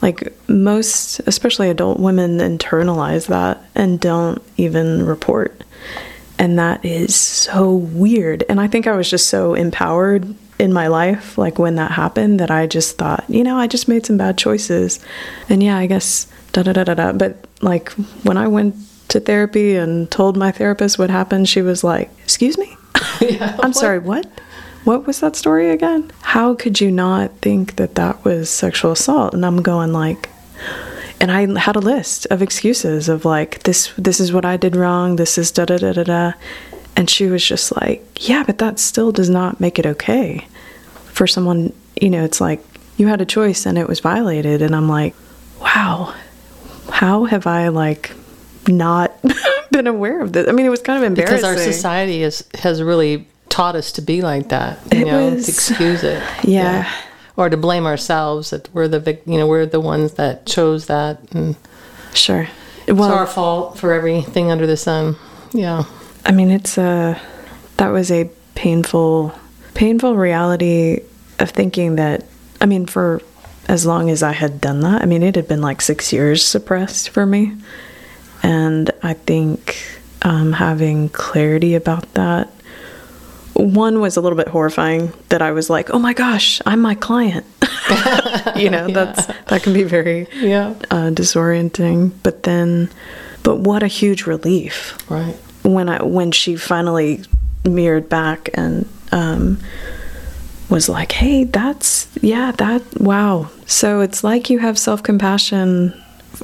like 0.03 0.33
most 0.49 1.21
especially 1.21 1.71
adult 1.71 1.99
women 1.99 2.39
internalize 2.39 3.27
that 3.27 3.63
and 3.75 4.01
don't 4.01 4.43
even 4.57 5.05
report 5.05 5.63
and 6.39 6.59
that 6.59 6.85
is 6.85 7.15
so 7.17 7.75
weird. 7.75 8.45
And 8.49 8.61
I 8.61 8.69
think 8.69 8.87
I 8.87 8.97
was 8.97 9.11
just 9.11 9.29
so 9.29 9.55
empowered 9.55 10.35
in 10.59 10.73
my 10.73 10.87
life, 10.87 11.37
like 11.37 11.59
when 11.59 11.75
that 11.75 11.91
happened, 11.91 12.41
that 12.41 12.51
I 12.51 12.67
just 12.67 12.97
thought, 12.97 13.25
you 13.29 13.43
know, 13.43 13.57
I 13.57 13.67
just 13.67 13.89
made 13.89 14.07
some 14.07 14.17
bad 14.17 14.39
choices. 14.39 15.01
And 15.49 15.63
yeah, 15.63 15.77
I 15.77 15.87
guess 15.87 16.29
da 16.53 16.63
da 16.63 16.73
da 16.73 16.85
da 16.85 16.95
da. 16.95 17.13
But 17.13 17.45
like 17.61 17.91
when 18.23 18.37
I 18.37 18.47
went 18.47 18.77
to 19.09 19.21
therapy 19.21 19.77
and 19.77 20.11
told 20.11 20.37
my 20.37 20.53
therapist 20.53 20.99
what 20.99 21.11
happened, 21.11 21.49
she 21.49 21.63
was 21.63 21.83
like, 21.83 22.11
Excuse 22.23 22.59
me? 22.59 22.77
I'm 23.41 23.73
sorry, 23.73 23.99
what? 23.99 24.27
What 24.85 25.07
was 25.07 25.21
that 25.21 25.37
story 25.37 25.71
again? 25.71 26.11
How 26.23 26.55
could 26.55 26.81
you 26.81 26.91
not 26.91 27.37
think 27.39 27.77
that 27.77 27.97
that 27.97 28.25
was 28.25 28.49
sexual 28.49 28.93
assault? 28.93 29.35
And 29.35 29.45
I'm 29.45 29.61
going 29.61 29.93
like, 29.93 30.31
and 31.21 31.31
I 31.33 31.59
had 31.59 31.77
a 31.77 31.81
list 31.81 32.27
of 32.31 32.43
excuses 32.43 33.09
of 33.09 33.25
like 33.25 33.63
this 33.65 33.93
this 33.99 34.21
is 34.21 34.33
what 34.33 34.45
I 34.45 34.57
did 34.57 34.77
wrong, 34.77 35.17
this 35.17 35.37
is 35.37 35.51
da 35.51 35.65
da 35.65 35.79
da 35.79 35.93
da 35.93 36.05
da. 36.05 36.33
And 36.97 37.11
she 37.11 37.27
was 37.27 37.45
just 37.45 37.75
like, 37.77 38.05
Yeah, 38.29 38.45
but 38.45 38.59
that 38.59 38.79
still 38.79 39.13
does 39.13 39.31
not 39.31 39.61
make 39.61 39.79
it 39.79 39.87
okay 39.87 40.47
for 41.13 41.27
someone, 41.27 41.73
you 42.01 42.11
know, 42.11 42.25
it's 42.25 42.41
like 42.41 42.63
you 42.97 43.09
had 43.09 43.21
a 43.21 43.27
choice 43.27 43.67
and 43.67 43.77
it 43.77 43.89
was 43.89 44.01
violated. 44.01 44.63
And 44.63 44.75
I'm 44.75 44.89
like, 44.89 45.15
Wow, 45.61 46.15
how 46.91 47.25
have 47.25 47.47
I 47.47 47.69
like 47.69 48.13
not 48.69 49.13
been 49.71 49.87
aware 49.87 50.21
of 50.21 50.33
this? 50.33 50.49
I 50.49 50.53
mean, 50.53 50.67
it 50.67 50.71
was 50.71 50.83
kind 50.83 50.99
of 50.99 51.07
embarrassing. 51.07 51.37
Because 51.39 51.45
our 51.45 51.57
society 51.73 52.23
is, 52.23 52.47
has 52.61 52.83
really 52.83 53.27
taught 53.49 53.75
us 53.77 53.93
to 53.93 54.03
be 54.03 54.23
like 54.23 54.51
that, 54.51 54.79
you 54.93 55.01
It 55.01 55.07
know, 55.07 55.31
was- 55.31 55.47
to 55.47 55.53
excuse 55.53 56.03
it. 56.05 56.23
Yeah. 56.45 56.91
Or 57.37 57.49
to 57.49 57.57
blame 57.57 57.87
ourselves 57.87 58.51
that 58.51 58.69
we're 58.75 58.89
the, 58.89 58.99
vic- 58.99 59.23
you 59.25 59.39
know, 59.39 59.47
we're 59.47 59.65
the 59.65 59.79
ones 59.81 60.15
that 60.15 60.45
chose 60.45 60.87
that. 60.87 61.21
And 61.33 61.55
Sure. 62.13 62.49
it's 62.87 62.99
Well, 62.99 63.13
our 63.13 63.27
fault 63.29 63.79
for 63.79 63.93
everything 63.93 64.51
under 64.51 64.67
the 64.67 64.77
sun. 64.77 65.15
Yeah. 65.53 65.85
I 66.27 66.33
mean, 66.33 66.51
it's 66.51 66.77
a 66.79 67.21
that 67.77 67.89
was 67.91 68.11
a 68.11 68.29
painful, 68.57 69.33
painful 69.75 70.17
reality 70.17 71.01
of 71.39 71.51
thinking 71.51 71.95
that. 71.95 72.25
I 72.61 72.67
mean, 72.67 72.87
for 72.87 73.23
as 73.69 73.87
long 73.87 74.11
as 74.11 74.23
I 74.25 74.33
had 74.33 74.61
done 74.61 74.81
that, 74.81 75.01
I 75.03 75.07
mean, 75.07 75.23
it 75.23 75.37
had 75.37 75.47
been 75.47 75.61
like 75.61 75.81
six 75.81 76.13
years 76.13 76.45
suppressed 76.45 77.11
for 77.11 77.25
me, 77.25 77.57
and 78.49 78.91
I 79.03 79.13
think 79.15 79.77
um, 80.23 80.53
having 80.53 81.11
clarity 81.11 81.75
about 81.77 82.15
that. 82.15 82.49
One 83.55 84.01
was 84.01 84.17
a 84.17 84.21
little 84.21 84.39
bit 84.39 84.49
horrifying 84.49 85.13
that 85.31 85.43
I 85.43 85.51
was 85.53 85.69
like, 85.69 85.91
"Oh 85.91 85.99
my 85.99 86.13
gosh, 86.15 86.63
I'm 86.65 86.81
my 86.81 86.95
client." 86.95 87.45
you 88.57 88.71
know, 88.71 88.87
that's 88.99 89.27
that 89.51 89.63
can 89.65 89.73
be 89.75 89.83
very 89.83 90.27
Yeah. 90.41 90.75
uh, 90.91 91.11
disorienting. 91.11 92.13
But 92.23 92.45
then, 92.45 92.89
but 93.43 93.57
what 93.59 93.83
a 93.83 93.89
huge 93.89 94.27
relief 94.27 94.97
Right. 95.11 95.35
when 95.65 95.89
I 95.89 96.03
when 96.05 96.31
she 96.33 96.55
finally 96.57 97.21
mirrored 97.65 98.09
back 98.09 98.49
and 98.55 98.87
um, 99.13 99.59
was 100.71 100.89
like, 100.89 101.11
"Hey, 101.13 101.43
that's 101.45 102.07
yeah, 102.23 102.53
that 102.63 102.83
wow." 103.01 103.51
So 103.67 104.01
it's 104.01 104.23
like 104.23 104.51
you 104.51 104.61
have 104.61 104.79
self 104.79 105.03
compassion, 105.03 105.93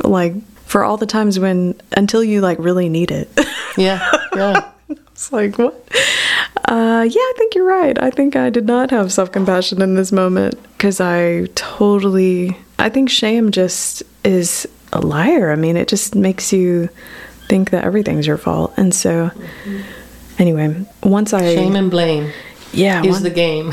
like 0.02 0.34
for 0.74 0.82
all 0.82 0.96
the 0.96 1.06
times 1.06 1.38
when 1.38 1.72
until 1.96 2.24
you 2.24 2.40
like 2.40 2.58
really 2.58 2.88
need 2.88 3.12
it. 3.12 3.28
Yeah. 3.76 4.08
Yeah. 4.36 4.70
it's 4.88 5.32
like 5.32 5.56
what? 5.58 5.74
Uh, 6.68 7.04
yeah, 7.08 7.20
I 7.20 7.32
think 7.36 7.54
you're 7.56 7.64
right. 7.66 8.00
I 8.00 8.10
think 8.10 8.36
I 8.36 8.48
did 8.50 8.66
not 8.66 8.90
have 8.92 9.12
self 9.12 9.32
compassion 9.32 9.82
in 9.82 9.94
this 9.96 10.12
moment 10.12 10.54
because 10.72 11.00
I 11.00 11.46
totally. 11.56 12.56
I 12.78 12.88
think 12.88 13.10
shame 13.10 13.50
just 13.50 14.04
is 14.24 14.68
a 14.92 15.00
liar. 15.00 15.50
I 15.50 15.56
mean, 15.56 15.76
it 15.76 15.88
just 15.88 16.14
makes 16.14 16.52
you 16.52 16.88
think 17.48 17.70
that 17.70 17.82
everything's 17.84 18.26
your 18.28 18.38
fault, 18.38 18.72
and 18.76 18.94
so. 18.94 19.30
Anyway, 20.38 20.86
once 21.02 21.32
I 21.32 21.54
Shame 21.54 21.74
and 21.74 21.90
blame 21.90 22.30
yeah, 22.72 23.02
is 23.02 23.10
one- 23.14 23.22
the 23.24 23.30
game. 23.30 23.72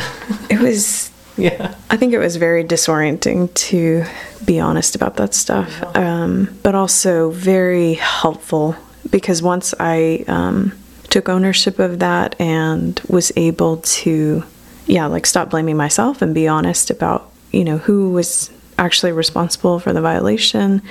it 0.50 0.60
was 0.60 1.11
yeah. 1.42 1.76
I 1.90 1.98
think 1.98 2.14
it 2.14 2.20
was 2.20 2.36
very 2.36 2.64
disorienting 2.64 3.54
to 3.54 4.06
be 4.46 4.60
honest 4.60 4.96
about 4.96 5.18
that 5.18 5.34
stuff, 5.34 5.84
um, 5.96 6.58
but 6.64 6.76
also 6.76 7.32
very 7.32 7.96
helpful 7.96 8.76
because 9.10 9.42
once 9.42 9.74
I 9.80 10.24
um, 10.28 10.74
took 11.10 11.30
ownership 11.30 11.80
of 11.80 12.00
that 12.00 12.40
and 12.40 13.00
was 13.08 13.32
able 13.36 13.78
to, 13.78 14.44
yeah, 14.86 15.08
like 15.08 15.26
stop 15.26 15.50
blaming 15.50 15.78
myself 15.78 16.22
and 16.22 16.34
be 16.34 16.48
honest 16.48 16.90
about, 16.90 17.32
you 17.52 17.64
know, 17.64 17.78
who 17.78 18.12
was 18.12 18.52
actually 18.78 19.12
responsible 19.12 19.80
for 19.80 19.94
the 19.94 20.02
violation, 20.02 20.82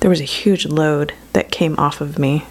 there 0.00 0.10
was 0.10 0.20
a 0.20 0.24
huge 0.24 0.66
load 0.66 1.12
that 1.32 1.50
came 1.50 1.78
off 1.78 2.00
of 2.00 2.18
me. 2.18 2.44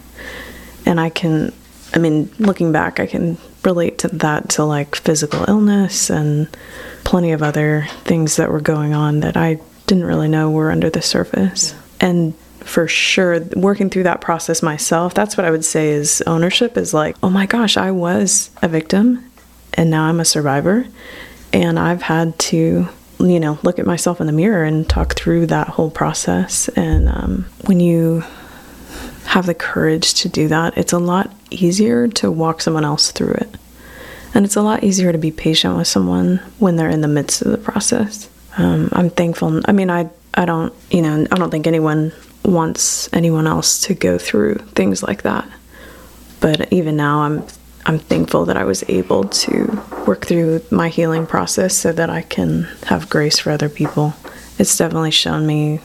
And 0.85 0.99
I 0.99 1.09
can, 1.09 1.53
I 1.93 1.99
mean, 1.99 2.31
looking 2.39 2.71
back, 2.71 2.99
I 2.99 3.05
can 3.05 3.37
relate 3.63 3.97
to 3.99 4.07
that 4.09 4.49
to 4.49 4.63
like 4.63 4.95
physical 4.95 5.45
illness 5.47 6.09
and 6.09 6.47
plenty 7.03 7.31
of 7.31 7.41
other 7.41 7.87
things 8.03 8.37
that 8.37 8.51
were 8.51 8.61
going 8.61 8.93
on 8.93 9.21
that 9.21 9.35
I 9.35 9.59
didn't 9.87 10.05
really 10.05 10.27
know 10.27 10.51
were 10.51 10.71
under 10.71 10.89
the 10.89 11.01
surface. 11.01 11.73
And 11.99 12.35
for 12.59 12.87
sure, 12.87 13.39
working 13.55 13.89
through 13.89 14.03
that 14.03 14.21
process 14.21 14.61
myself, 14.61 15.13
that's 15.13 15.35
what 15.35 15.45
I 15.45 15.51
would 15.51 15.65
say 15.65 15.89
is 15.89 16.21
ownership 16.27 16.77
is 16.77 16.93
like, 16.93 17.15
oh 17.23 17.29
my 17.29 17.45
gosh, 17.45 17.77
I 17.77 17.91
was 17.91 18.51
a 18.61 18.67
victim 18.67 19.25
and 19.73 19.89
now 19.89 20.03
I'm 20.03 20.19
a 20.19 20.25
survivor. 20.25 20.85
And 21.51 21.79
I've 21.79 22.03
had 22.03 22.37
to, 22.39 22.87
you 23.19 23.39
know, 23.39 23.57
look 23.63 23.79
at 23.79 23.87
myself 23.87 24.21
in 24.21 24.27
the 24.27 24.33
mirror 24.33 24.63
and 24.63 24.87
talk 24.87 25.15
through 25.15 25.47
that 25.47 25.67
whole 25.67 25.89
process. 25.89 26.67
And 26.69 27.09
um, 27.09 27.45
when 27.65 27.79
you 27.79 28.23
have 29.29 29.45
the 29.45 29.53
courage 29.53 30.15
to 30.15 30.27
do 30.27 30.47
that, 30.47 30.75
it's 30.75 30.91
a 30.91 30.97
lot 30.97 31.31
easier 31.51 32.07
to 32.07 32.31
walk 32.31 32.61
someone 32.61 32.83
else 32.83 33.11
through 33.11 33.33
it. 33.33 33.55
And 34.33 34.43
it's 34.43 34.55
a 34.55 34.63
lot 34.63 34.83
easier 34.83 35.11
to 35.11 35.19
be 35.19 35.31
patient 35.31 35.77
with 35.77 35.87
someone 35.87 36.37
when 36.57 36.75
they're 36.75 36.89
in 36.89 37.01
the 37.01 37.07
midst 37.07 37.43
of 37.43 37.51
the 37.51 37.57
process. 37.59 38.27
Um, 38.57 38.89
I'm 38.91 39.11
thankful. 39.11 39.61
I 39.65 39.71
mean, 39.71 39.91
I 39.91 40.09
I 40.33 40.45
don't 40.45 40.73
you 40.89 41.03
know 41.03 41.27
I 41.31 41.35
don't 41.35 41.51
think 41.51 41.67
anyone 41.67 42.11
wants 42.43 43.11
anyone 43.13 43.45
else 43.45 43.81
to 43.81 43.93
go 43.93 44.17
through 44.17 44.55
things 44.73 45.03
like 45.03 45.21
that. 45.21 45.47
But 46.39 46.73
even 46.73 46.95
now, 46.95 47.19
I'm 47.21 47.43
I'm 47.85 47.99
thankful 47.99 48.45
that 48.45 48.57
I 48.57 48.63
was 48.63 48.83
able 48.87 49.25
to 49.25 49.81
work 50.07 50.25
through 50.25 50.61
my 50.71 50.89
healing 50.89 51.27
process 51.27 51.77
so 51.77 51.91
that 51.91 52.09
I 52.09 52.23
can 52.23 52.63
have 52.87 53.09
grace 53.11 53.37
for 53.37 53.51
other 53.51 53.69
people. 53.69 54.15
It's 54.57 54.75
definitely 54.75 55.11
shown 55.11 55.45
me. 55.45 55.81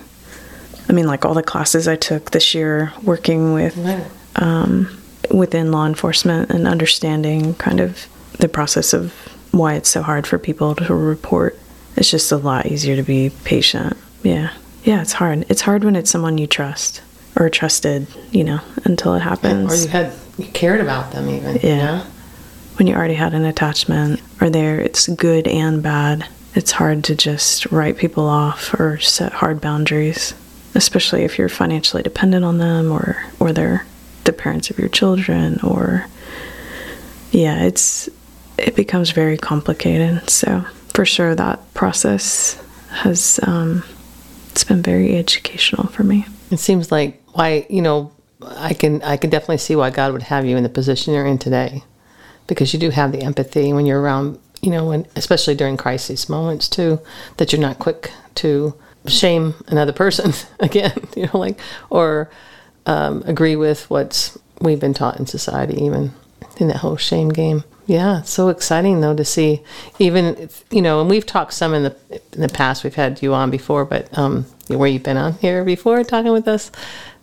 I 0.89 0.93
mean, 0.93 1.07
like 1.07 1.25
all 1.25 1.35
the 1.35 1.43
classes 1.43 1.89
I 1.89 1.97
took 1.97 2.31
this 2.33 2.55
year, 2.55 2.93
working 3.03 3.53
with 3.55 3.77
Right. 3.77 4.05
Um, 4.37 5.01
within 5.31 5.73
law 5.73 5.87
enforcement 5.87 6.51
and 6.51 6.67
understanding 6.69 7.55
kind 7.55 7.81
of 7.81 8.07
the 8.41 8.49
process 8.49 8.93
of 8.93 9.13
why 9.53 9.75
it's 9.75 9.89
so 9.89 10.03
hard 10.03 10.27
for 10.27 10.39
people 10.39 10.75
to 10.75 10.95
report. 10.95 11.59
It's 11.97 12.11
just 12.11 12.31
a 12.33 12.37
lot 12.37 12.67
easier 12.67 12.97
to 12.97 13.03
be 13.03 13.31
patient. 13.45 13.97
Yeah. 14.23 14.51
Yeah, 14.83 15.01
it's 15.01 15.13
hard. 15.15 15.47
It's 15.49 15.63
hard 15.63 15.85
when 15.85 15.97
it's 15.97 16.11
someone 16.11 16.37
you 16.39 16.47
trust 16.47 17.01
or 17.37 17.49
trusted, 17.49 18.07
you 18.33 18.45
know, 18.45 18.61
until 18.85 19.15
it 19.15 19.21
happens. 19.21 19.73
Or 19.73 19.77
you 19.83 19.89
had 19.89 20.13
you 20.37 20.47
cared 20.49 20.81
about 20.81 21.13
them 21.13 21.29
even. 21.31 21.55
you 21.57 21.61
Yeah. 21.69 21.85
know? 21.99 22.03
when 22.77 22.89
you 22.89 22.95
already 22.97 23.15
had 23.15 23.33
an 23.35 23.45
attachment 23.45 24.21
or 24.41 24.51
there 24.51 24.81
it's 24.81 25.07
good 25.07 25.47
and 25.47 25.81
bad. 25.81 26.27
It's 26.57 26.73
hard 26.73 27.05
to 27.05 27.15
just 27.15 27.67
write 27.67 27.97
people 27.99 28.27
off 28.29 28.75
or 28.81 28.99
set 28.99 29.33
hard 29.33 29.61
boundaries, 29.61 30.35
especially 30.75 31.23
if 31.23 31.39
you're 31.39 31.49
financially 31.49 32.03
dependent 32.03 32.45
on 32.45 32.59
them 32.59 32.91
or 32.91 33.25
or 33.41 33.53
they're 33.53 33.87
the 34.25 34.33
parents 34.33 34.71
of 34.71 34.79
your 34.79 34.89
children 34.89 35.61
or 35.63 36.07
yeah, 37.31 37.65
it's 37.65 38.09
it 38.59 38.77
becomes 38.77 39.11
very 39.11 39.37
complicated. 39.37 40.29
So 40.31 40.65
for 40.89 41.05
sure 41.05 41.35
that 41.35 41.75
process 41.75 42.63
has 42.91 43.41
um 43.43 43.83
it's 44.51 44.65
been 44.65 44.83
very 44.83 45.17
educational 45.17 45.89
for 45.89 46.05
me. 46.05 46.27
It 46.51 46.59
seems 46.59 46.93
like 46.93 47.21
why 47.33 47.67
you 47.69 47.83
know 47.83 48.13
I 48.43 48.75
can 48.75 49.03
I 49.03 49.17
can 49.17 49.31
definitely 49.31 49.59
see 49.59 49.77
why 49.77 49.91
God 49.91 50.13
would 50.13 50.23
have 50.23 50.45
you 50.45 50.57
in 50.57 50.63
the 50.63 50.69
position 50.69 51.15
you're 51.15 51.27
in 51.27 51.39
today, 51.39 51.83
because 52.47 52.73
you 52.73 52.79
do 52.79 52.91
have 52.91 53.13
the 53.13 53.23
empathy 53.23 53.73
when 53.73 53.87
you're 53.87 54.01
around 54.01 54.39
you 54.63 54.71
know 54.71 54.87
when 54.87 55.07
especially 55.17 55.55
during 55.55 55.77
crisis 55.77 56.29
moments 56.29 56.69
too 56.69 57.01
that 57.37 57.53
you're 57.53 57.61
not 57.61 57.79
quick 57.79 58.11
to 58.37 58.75
shame 59.07 59.55
another 59.69 59.93
person 59.93 60.33
again 60.61 60.93
you 61.17 61.27
know 61.27 61.39
like 61.39 61.61
or 61.91 62.31
um, 62.87 63.23
agree 63.27 63.57
with 63.57 63.89
what's 63.91 64.39
we've 64.61 64.81
been 64.81 64.95
taught 64.95 65.19
in 65.19 65.27
society 65.27 65.83
even 65.83 66.13
in 66.59 66.69
that 66.69 66.79
whole 66.79 66.97
shame 66.97 67.29
game. 67.31 67.65
Yeah, 67.87 68.23
so 68.23 68.49
exciting 68.49 69.01
though 69.01 69.15
to 69.15 69.25
see 69.25 69.63
even 69.99 70.49
you 70.71 70.81
know, 70.81 71.03
and 71.03 71.11
we've 71.11 71.27
talked 71.27 71.53
some 71.53 71.75
in 71.75 71.85
the 71.85 71.97
in 72.33 72.41
the 72.41 72.49
past. 72.49 72.83
We've 72.83 72.95
had 72.95 73.23
you 73.23 73.35
on 73.35 73.51
before, 73.51 73.85
but 73.85 74.17
um, 74.17 74.47
where 74.69 74.89
you've 74.89 75.03
been 75.03 75.19
on 75.19 75.35
here 75.35 75.65
before 75.65 76.03
talking 76.03 76.33
with 76.33 76.49
us, 76.49 76.73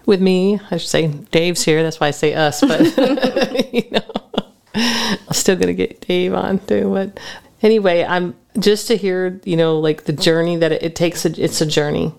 with 0.05 0.21
me, 0.21 0.59
I 0.69 0.77
should 0.77 0.89
say 0.89 1.07
Dave's 1.07 1.63
here. 1.63 1.81
That's 1.81 1.99
why 1.99 2.07
I 2.07 2.11
say 2.11 2.35
us, 2.35 2.61
but 2.61 2.79
you 3.73 3.89
know, 3.89 4.51
I'm 4.75 5.33
still 5.33 5.55
gonna 5.55 5.73
get 5.73 6.01
Dave 6.01 6.33
on 6.35 6.59
too. 6.59 6.91
But 6.93 7.19
anyway, 7.63 8.03
I'm 8.03 8.35
just 8.59 8.87
to 8.87 8.97
hear 8.97 9.39
you 9.43 9.55
know 9.55 9.79
like 9.79 10.05
the 10.05 10.13
journey 10.13 10.57
that 10.57 10.71
it, 10.71 10.83
it 10.83 10.95
takes. 10.95 11.25
A, 11.25 11.43
it's 11.43 11.61
a 11.61 11.65
journey, 11.65 12.13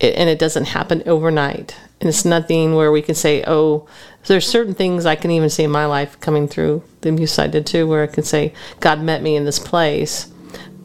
it, 0.00 0.14
and 0.16 0.28
it 0.28 0.38
doesn't 0.38 0.66
happen 0.66 1.02
overnight. 1.06 1.76
And 2.00 2.08
it's 2.08 2.24
nothing 2.24 2.74
where 2.74 2.90
we 2.90 3.00
can 3.00 3.14
say, 3.14 3.44
oh, 3.46 3.86
there's 4.26 4.46
certain 4.46 4.74
things 4.74 5.06
I 5.06 5.14
can 5.14 5.30
even 5.30 5.48
see 5.48 5.62
in 5.62 5.70
my 5.70 5.86
life 5.86 6.18
coming 6.18 6.48
through 6.48 6.82
the 7.02 7.10
abuse 7.10 7.38
I 7.38 7.46
did 7.46 7.64
too, 7.64 7.86
where 7.86 8.02
I 8.02 8.08
can 8.08 8.24
say 8.24 8.52
God 8.80 9.00
met 9.00 9.22
me 9.22 9.36
in 9.36 9.44
this 9.44 9.60
place. 9.60 10.26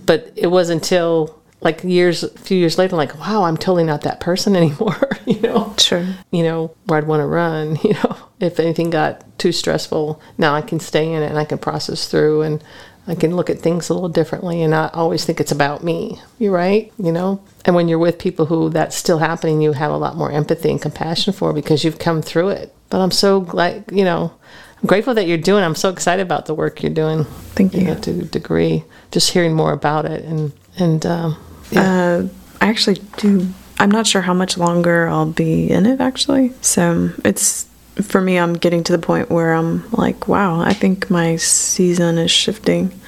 But 0.05 0.31
it 0.35 0.47
wasn't 0.47 0.83
until 0.83 1.41
like 1.59 1.83
years, 1.83 2.21
a 2.23 2.29
few 2.29 2.55
years 2.57 2.77
later, 2.77 2.95
like, 2.95 3.17
wow, 3.19 3.43
I'm 3.43 3.57
totally 3.57 3.83
not 3.83 4.01
that 4.01 4.19
person 4.19 4.55
anymore. 4.61 5.09
you 5.25 5.41
know, 5.41 5.73
Sure. 5.79 6.05
you 6.29 6.43
know, 6.43 6.75
where 6.85 6.99
I'd 6.99 7.07
want 7.07 7.21
to 7.21 7.25
run, 7.25 7.77
you 7.83 7.93
know, 7.93 8.15
if 8.39 8.59
anything 8.59 8.91
got 8.91 9.23
too 9.39 9.51
stressful, 9.51 10.21
now 10.37 10.53
I 10.53 10.61
can 10.61 10.79
stay 10.79 11.11
in 11.11 11.23
it 11.23 11.29
and 11.29 11.39
I 11.39 11.45
can 11.45 11.57
process 11.57 12.07
through 12.07 12.43
and 12.43 12.63
I 13.07 13.15
can 13.15 13.35
look 13.35 13.49
at 13.49 13.59
things 13.59 13.89
a 13.89 13.93
little 13.93 14.09
differently 14.09 14.61
and 14.61 14.71
not 14.71 14.93
always 14.93 15.23
think 15.25 15.39
it's 15.39 15.51
about 15.51 15.83
me. 15.83 16.19
You're 16.39 16.51
right, 16.51 16.91
you 16.97 17.11
know? 17.11 17.41
And 17.65 17.75
when 17.75 17.87
you're 17.87 17.99
with 17.99 18.19
people 18.19 18.45
who 18.47 18.69
that's 18.69 18.95
still 18.95 19.19
happening, 19.19 19.61
you 19.61 19.73
have 19.73 19.91
a 19.91 19.97
lot 19.97 20.17
more 20.17 20.31
empathy 20.31 20.69
and 20.69 20.81
compassion 20.81 21.33
for 21.33 21.53
because 21.53 21.83
you've 21.83 21.99
come 21.99 22.21
through 22.21 22.49
it. 22.49 22.73
But 22.89 23.01
I'm 23.01 23.11
so 23.11 23.41
glad, 23.41 23.85
you 23.91 24.03
know, 24.03 24.33
I'm 24.81 24.87
grateful 24.87 25.13
that 25.13 25.27
you're 25.27 25.37
doing. 25.37 25.63
I'm 25.63 25.75
so 25.75 25.89
excited 25.89 26.21
about 26.21 26.45
the 26.45 26.53
work 26.53 26.83
you're 26.83 26.93
doing. 26.93 27.23
Thank 27.55 27.73
you. 27.73 27.83
know, 27.85 27.95
to 27.95 28.11
a 28.11 28.23
degree. 28.25 28.83
Just 29.11 29.31
hearing 29.31 29.53
more 29.53 29.71
about 29.71 30.05
it 30.05 30.23
and 30.25 30.51
and 30.77 31.05
um, 31.05 31.37
Uh, 31.75 32.23
I 32.61 32.67
actually 32.67 33.01
do. 33.17 33.47
I'm 33.79 33.91
not 33.91 34.07
sure 34.07 34.21
how 34.21 34.33
much 34.33 34.57
longer 34.57 35.07
I'll 35.07 35.25
be 35.25 35.69
in 35.69 35.85
it 35.85 36.01
actually. 36.01 36.53
So 36.61 37.11
it's 37.23 37.66
for 38.03 38.21
me. 38.21 38.37
I'm 38.37 38.53
getting 38.53 38.83
to 38.85 38.91
the 38.91 38.99
point 38.99 39.29
where 39.29 39.53
I'm 39.53 39.89
like, 39.91 40.27
wow, 40.27 40.59
I 40.59 40.73
think 40.73 41.09
my 41.09 41.35
season 41.37 42.17
is 42.17 42.31
shifting, 42.31 42.99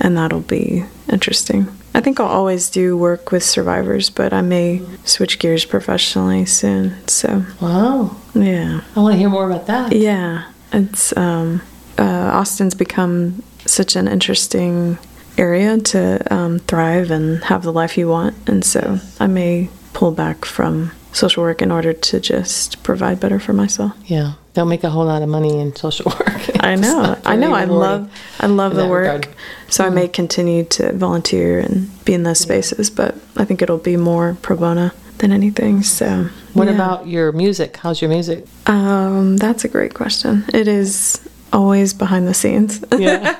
and 0.00 0.16
that'll 0.16 0.40
be 0.40 0.84
interesting. 1.10 1.68
I 1.94 2.00
think 2.00 2.18
I'll 2.20 2.26
always 2.26 2.70
do 2.70 2.96
work 2.96 3.32
with 3.32 3.42
survivors, 3.42 4.08
but 4.08 4.32
I 4.32 4.40
may 4.40 4.80
switch 5.04 5.38
gears 5.38 5.64
professionally 5.64 6.46
soon. 6.46 7.06
So 7.06 7.44
wow, 7.60 8.16
yeah, 8.34 8.80
I 8.96 9.00
want 9.00 9.12
to 9.14 9.18
hear 9.18 9.28
more 9.28 9.48
about 9.50 9.66
that. 9.66 9.92
yeah. 9.92 10.48
It's 10.72 11.14
um, 11.18 11.60
uh, 11.98 12.30
Austin's 12.32 12.74
become 12.74 13.42
such 13.66 13.94
an 13.94 14.08
interesting 14.08 14.96
area 15.36 15.78
to 15.78 16.34
um, 16.34 16.60
thrive 16.60 17.10
and 17.10 17.44
have 17.44 17.62
the 17.62 17.72
life 17.72 17.98
you 17.98 18.08
want, 18.08 18.34
and 18.48 18.64
so 18.64 18.98
I 19.20 19.26
may 19.26 19.68
pull 19.92 20.12
back 20.12 20.46
from 20.46 20.92
social 21.12 21.42
work 21.42 21.62
in 21.62 21.70
order 21.70 21.92
to 21.92 22.20
just 22.20 22.82
provide 22.82 23.20
better 23.20 23.38
for 23.38 23.52
myself. 23.52 23.92
Yeah, 24.06 24.32
don't 24.54 24.68
make 24.68 24.84
a 24.84 24.90
whole 24.90 25.04
lot 25.04 25.22
of 25.22 25.28
money 25.28 25.58
in 25.60 25.74
social 25.76 26.10
work. 26.10 26.42
I 26.60 26.74
know, 26.76 27.18
I 27.24 27.36
know, 27.36 27.52
I 27.52 27.64
love, 27.64 28.10
I 28.40 28.46
love 28.46 28.74
the 28.74 28.86
work. 28.88 29.04
regard. 29.04 29.28
So 29.68 29.84
I 29.84 29.90
may 29.90 30.08
continue 30.08 30.64
to 30.64 30.92
volunteer 30.92 31.58
and 31.60 31.88
be 32.04 32.14
in 32.14 32.22
those 32.22 32.38
spaces, 32.40 32.90
but 32.90 33.14
I 33.36 33.44
think 33.44 33.62
it'll 33.62 33.78
be 33.78 33.96
more 33.96 34.36
pro 34.42 34.56
bono 34.56 34.90
than 35.18 35.32
anything. 35.32 35.82
So 35.82 36.28
What 36.54 36.68
yeah. 36.68 36.74
about 36.74 37.06
your 37.06 37.32
music? 37.32 37.76
How's 37.78 38.00
your 38.02 38.10
music? 38.10 38.46
Um, 38.66 39.36
that's 39.36 39.64
a 39.64 39.68
great 39.68 39.94
question. 39.94 40.44
It 40.52 40.66
is 40.68 41.20
always 41.52 41.92
behind 41.94 42.26
the 42.26 42.34
scenes. 42.34 42.82
Yeah, 42.98 43.36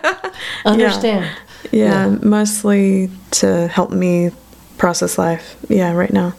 understand. 0.65 1.31
Yeah, 1.71 2.09
mostly 2.23 3.11
to 3.33 3.69
help 3.69 3.91
me 3.91 4.31
process 4.79 5.17
life. 5.19 5.57
Yeah, 5.69 5.93
right 5.93 6.13
now. 6.13 6.35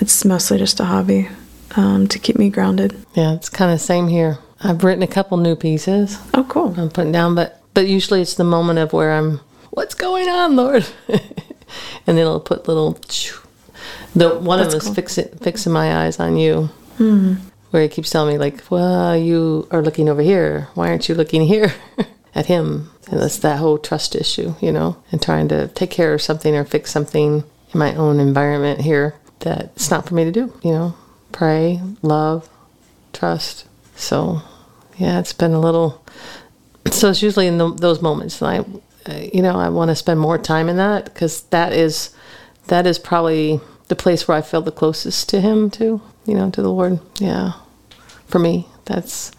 It's 0.00 0.24
mostly 0.24 0.58
just 0.58 0.80
a 0.80 0.84
hobby 0.84 1.28
um, 1.76 2.08
to 2.08 2.18
keep 2.18 2.38
me 2.38 2.48
grounded. 2.50 3.04
Yeah, 3.14 3.34
it's 3.34 3.48
kind 3.48 3.72
of 3.72 3.80
same 3.80 4.08
here. 4.08 4.38
I've 4.62 4.82
written 4.82 5.02
a 5.02 5.06
couple 5.06 5.36
new 5.36 5.56
pieces. 5.56 6.18
Oh, 6.34 6.44
cool. 6.44 6.74
I'm 6.78 6.90
putting 6.90 7.12
down, 7.12 7.34
but 7.34 7.62
but 7.74 7.86
usually 7.86 8.20
it's 8.20 8.34
the 8.34 8.44
moment 8.44 8.78
of 8.78 8.92
where 8.92 9.12
I'm, 9.12 9.40
what's 9.70 9.94
going 9.94 10.28
on, 10.28 10.56
Lord, 10.56 10.86
and 11.08 11.20
then 12.06 12.18
it'll 12.18 12.40
put 12.40 12.66
little. 12.66 12.98
The 14.14 14.38
one 14.38 14.58
of 14.58 14.70
That's 14.70 14.72
them 14.72 14.78
is 14.78 14.84
cool. 14.84 14.94
fixing 14.94 15.28
fixing 15.38 15.72
my 15.72 16.04
eyes 16.04 16.18
on 16.18 16.36
you, 16.36 16.68
where 17.70 17.82
he 17.82 17.88
keeps 17.88 18.10
telling 18.10 18.34
me 18.34 18.38
like, 18.38 18.70
well, 18.70 19.16
you 19.16 19.68
are 19.70 19.82
looking 19.82 20.08
over 20.08 20.22
here. 20.22 20.68
Why 20.74 20.88
aren't 20.88 21.08
you 21.08 21.14
looking 21.14 21.42
here 21.42 21.72
at 22.34 22.46
him? 22.46 22.90
And 23.10 23.20
that's 23.20 23.38
that 23.38 23.58
whole 23.58 23.78
trust 23.78 24.14
issue, 24.14 24.54
you 24.60 24.72
know, 24.72 24.96
and 25.12 25.20
trying 25.20 25.48
to 25.48 25.68
take 25.68 25.90
care 25.90 26.14
of 26.14 26.22
something 26.22 26.54
or 26.54 26.64
fix 26.64 26.90
something 26.90 27.44
in 27.72 27.78
my 27.78 27.94
own 27.94 28.18
environment 28.20 28.80
here 28.80 29.14
that 29.40 29.72
it's 29.76 29.90
not 29.90 30.06
for 30.08 30.14
me 30.14 30.24
to 30.24 30.32
do, 30.32 30.52
you 30.62 30.72
know. 30.72 30.94
Pray, 31.32 31.80
love, 32.02 32.48
trust. 33.12 33.66
So, 33.94 34.42
yeah, 34.96 35.20
it's 35.20 35.32
been 35.32 35.52
a 35.52 35.60
little 35.60 36.04
so 36.90 37.10
it's 37.10 37.22
usually 37.22 37.46
in 37.46 37.58
the, 37.58 37.72
those 37.74 38.02
moments 38.02 38.40
and 38.40 38.50
i 38.50 39.10
uh, 39.10 39.28
you 39.32 39.42
know 39.42 39.56
i 39.58 39.68
want 39.68 39.90
to 39.90 39.94
spend 39.94 40.18
more 40.18 40.38
time 40.38 40.68
in 40.68 40.76
that 40.76 41.04
because 41.04 41.42
that 41.44 41.72
is 41.72 42.14
that 42.68 42.86
is 42.86 42.98
probably 42.98 43.60
the 43.88 43.96
place 43.96 44.26
where 44.26 44.36
i 44.36 44.42
feel 44.42 44.62
the 44.62 44.72
closest 44.72 45.28
to 45.28 45.40
him 45.40 45.70
too 45.70 46.00
you 46.26 46.34
know 46.34 46.50
to 46.50 46.62
the 46.62 46.70
lord 46.70 46.98
yeah 47.18 47.52
for 48.26 48.38
me 48.38 48.66
that's 48.84 49.32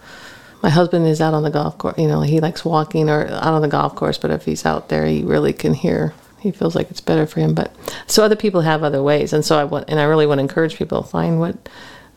my 0.62 0.70
husband 0.70 1.08
is 1.08 1.22
out 1.22 1.34
on 1.34 1.44
the 1.44 1.50
golf 1.50 1.78
course 1.78 1.98
you 1.98 2.08
know 2.08 2.22
he 2.22 2.40
likes 2.40 2.64
walking 2.64 3.10
or 3.10 3.28
out 3.28 3.54
on 3.54 3.62
the 3.62 3.68
golf 3.68 3.96
course 3.96 4.18
but 4.18 4.32
if 4.32 4.46
he's 4.46 4.66
out 4.66 4.90
there 4.90 5.06
he 5.06 5.24
really 5.24 5.54
can 5.54 5.74
hear 5.74 6.14
he 6.42 6.52
feels 6.52 6.76
like 6.76 6.90
it's 6.90 7.02
better 7.02 7.26
for 7.26 7.40
him 7.40 7.54
but 7.54 7.76
so 8.08 8.24
other 8.24 8.36
people 8.36 8.62
have 8.62 8.84
other 8.84 9.02
ways 9.02 9.34
and 9.34 9.46
so 9.46 9.58
i 9.58 9.64
want 9.64 9.86
and 9.88 10.00
i 10.00 10.04
really 10.04 10.26
want 10.26 10.38
to 10.40 10.44
encourage 10.44 10.76
people 10.76 11.04
find 11.04 11.40
what 11.40 11.70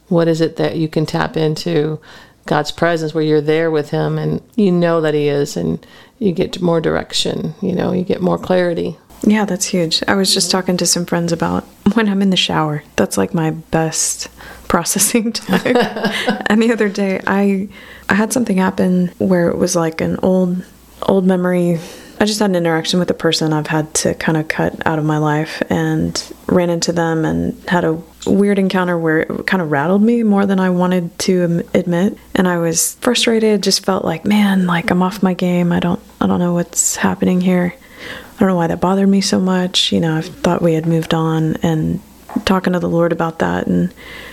what 0.09 0.29
is 0.29 0.41
it 0.41 0.57
that 0.57 0.77
you 0.77 0.89
can 0.89 1.07
tap 1.07 1.37
into 1.37 2.01
God's 2.47 2.71
presence 2.71 3.15
where 3.15 3.25
you're 3.25 3.41
there 3.41 3.71
with 3.71 3.91
him 3.91 4.19
and 4.19 4.43
you 4.55 4.71
know 4.71 5.01
that 5.01 5.15
he 5.15 5.29
is 5.29 5.57
and 5.57 5.85
you 6.19 6.33
get 6.33 6.61
more 6.61 6.81
direction, 6.81 7.55
you 7.63 7.73
know, 7.73 7.93
you 7.93 8.05
get 8.05 8.21
more 8.21 8.39
clarity. 8.39 8.97
Yeah, 9.23 9.47
that's 9.47 9.67
huge. 9.67 10.03
I 10.07 10.15
was 10.15 10.35
just 10.35 10.51
talking 10.51 10.77
to 10.77 10.87
some 10.87 11.07
friends 11.07 11.33
about 11.33 11.65
when 11.95 12.09
I'm 12.09 12.21
in 12.21 12.31
the 12.31 12.37
shower. 12.37 12.83
That's 12.97 13.17
like 13.17 13.33
my 13.33 13.51
best 13.51 14.29
processing 14.69 15.33
time. 15.33 15.77
and 16.47 16.63
the 16.63 16.73
other 16.73 16.89
day, 16.89 17.21
I 17.27 17.69
I 18.09 18.15
had 18.15 18.33
something 18.33 18.59
happen 18.59 19.09
where 19.19 19.49
it 19.49 19.57
was 19.57 19.75
like 19.75 20.03
an 20.03 20.19
old 20.23 20.63
old 21.03 21.25
memory. 21.27 21.79
I 22.21 22.27
just 22.27 22.39
had 22.39 22.51
an 22.51 22.57
interaction 22.57 23.01
with 23.01 23.11
a 23.11 23.15
person 23.15 23.53
I've 23.53 23.67
had 23.67 23.93
to 23.95 24.15
kind 24.15 24.39
of 24.39 24.49
cut 24.49 24.87
out 24.87 24.99
of 24.99 25.05
my 25.05 25.19
life 25.19 25.63
and 25.69 26.33
ran 26.47 26.71
into 26.71 26.93
them 26.93 27.25
and 27.25 27.61
had 27.69 27.85
a 27.85 28.01
weird 28.27 28.59
encounter 28.59 28.97
where 28.97 29.21
it 29.21 29.47
kind 29.47 29.61
of 29.63 29.71
rattled 29.71 30.03
me 30.03 30.23
more 30.23 30.47
than 30.47 30.61
I 30.61 30.71
wanted 30.71 31.19
to 31.21 31.65
admit. 31.75 32.17
And 32.35 32.47
I 32.47 32.59
was 32.59 32.95
frustrated, 32.97 33.63
just 33.63 33.85
felt 33.85 34.05
like, 34.05 34.25
man, 34.25 34.67
like 34.67 34.91
I'm 34.91 35.03
off 35.03 35.23
my 35.23 35.35
game. 35.35 35.73
I 35.73 35.81
don't 35.81 36.01
I 36.21 36.27
don't 36.27 36.39
know 36.39 36.55
what's 36.55 36.97
happening 36.97 37.41
here. 37.41 37.75
I 37.75 38.39
don't 38.39 38.49
know 38.49 38.57
why 38.57 38.69
that 38.69 38.81
bothered 38.81 39.09
me 39.09 39.21
so 39.21 39.41
much. 39.41 39.93
You 39.93 40.01
know, 40.01 40.17
I 40.17 40.21
thought 40.23 40.63
we 40.63 40.75
had 40.75 40.87
moved 40.87 41.15
on 41.15 41.57
and 41.57 42.01
talking 42.45 42.73
to 42.73 42.81
the 42.81 42.89
Lord 42.89 43.13
about 43.13 43.39
that 43.41 43.67
and 43.67 43.93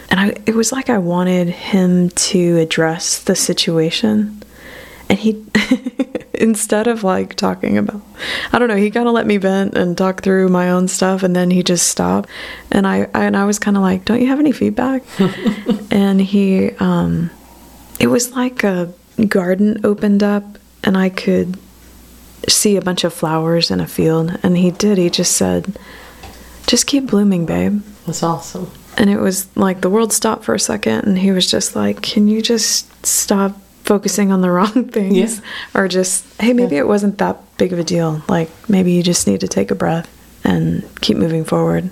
and 0.10 0.20
I 0.20 0.28
it 0.46 0.56
was 0.56 0.72
like 0.72 0.90
I 0.90 0.98
wanted 1.00 1.50
him 1.50 2.10
to 2.10 2.58
address 2.58 3.24
the 3.24 3.36
situation. 3.36 4.44
And 5.10 5.20
he 5.20 5.44
instead 6.42 6.88
of 6.88 7.04
like 7.04 7.36
talking 7.36 7.78
about 7.78 8.02
I 8.52 8.60
don't 8.60 8.68
know, 8.68 8.76
he 8.76 8.92
kind 8.92 9.08
of 9.08 9.14
let 9.14 9.26
me 9.28 9.38
vent 9.38 9.76
and 9.78 9.98
talk 9.98 10.22
through 10.24 10.50
my 10.50 10.70
own 10.72 10.88
stuff 10.88 11.24
and 11.24 11.36
then 11.36 11.52
he 11.52 11.64
just 11.64 11.88
stopped. 11.88 12.30
And 12.72 12.86
I, 12.86 13.08
I 13.14 13.26
and 13.26 13.38
I 13.38 13.46
was 13.46 13.60
kind 13.60 13.78
of 13.78 13.84
like, 13.84 14.06
"Don't 14.06 14.22
you 14.22 14.28
have 14.28 14.40
any 14.40 14.52
feedback?" 14.52 15.04
and 15.92 16.20
he 16.22 16.72
um 16.80 17.30
it 18.00 18.08
was 18.08 18.32
like 18.36 18.64
a 18.64 18.92
garden 19.28 19.80
opened 19.86 20.24
up 20.24 20.44
and 20.84 20.98
I 20.98 21.10
could 21.10 21.58
see 22.50 22.76
a 22.76 22.82
bunch 22.82 23.04
of 23.04 23.14
flowers 23.14 23.70
in 23.70 23.80
a 23.80 23.88
field 23.88 24.38
and 24.42 24.58
he 24.58 24.72
did 24.72 24.98
he 24.98 25.10
just 25.12 25.38
said 25.38 25.78
just 26.66 26.88
keep 26.88 27.06
blooming 27.06 27.46
babe 27.46 27.84
That's 28.08 28.24
awesome. 28.24 28.72
and 28.98 29.12
it 29.12 29.20
was 29.20 29.46
like 29.56 29.82
the 29.82 29.92
world 29.92 30.12
stopped 30.12 30.44
for 30.44 30.56
a 30.56 30.60
second 30.60 31.06
and 31.06 31.20
he 31.20 31.32
was 31.32 31.46
just 31.46 31.76
like 31.76 32.02
can 32.02 32.28
you 32.28 32.42
just 32.42 33.06
stop 33.06 33.56
focusing 33.84 34.32
on 34.32 34.42
the 34.42 34.52
wrong 34.52 34.86
things 34.90 35.16
Yeah. 35.40 35.80
or 35.82 35.88
just 35.88 36.26
hey 36.42 36.54
maybe 36.54 36.78
it 36.78 36.88
wasn't 36.88 37.18
that 37.18 37.38
big 37.58 37.74
of 37.74 37.80
a 37.80 37.84
deal. 37.84 38.22
Like 38.28 38.50
maybe 38.70 38.92
you 38.92 39.04
just 39.04 39.28
need 39.28 39.42
to 39.42 39.48
take 39.48 39.72
a 39.72 39.76
breath 39.76 40.10
and 40.44 40.84
keep 41.02 41.18
moving 41.18 41.44
forward. 41.44 41.90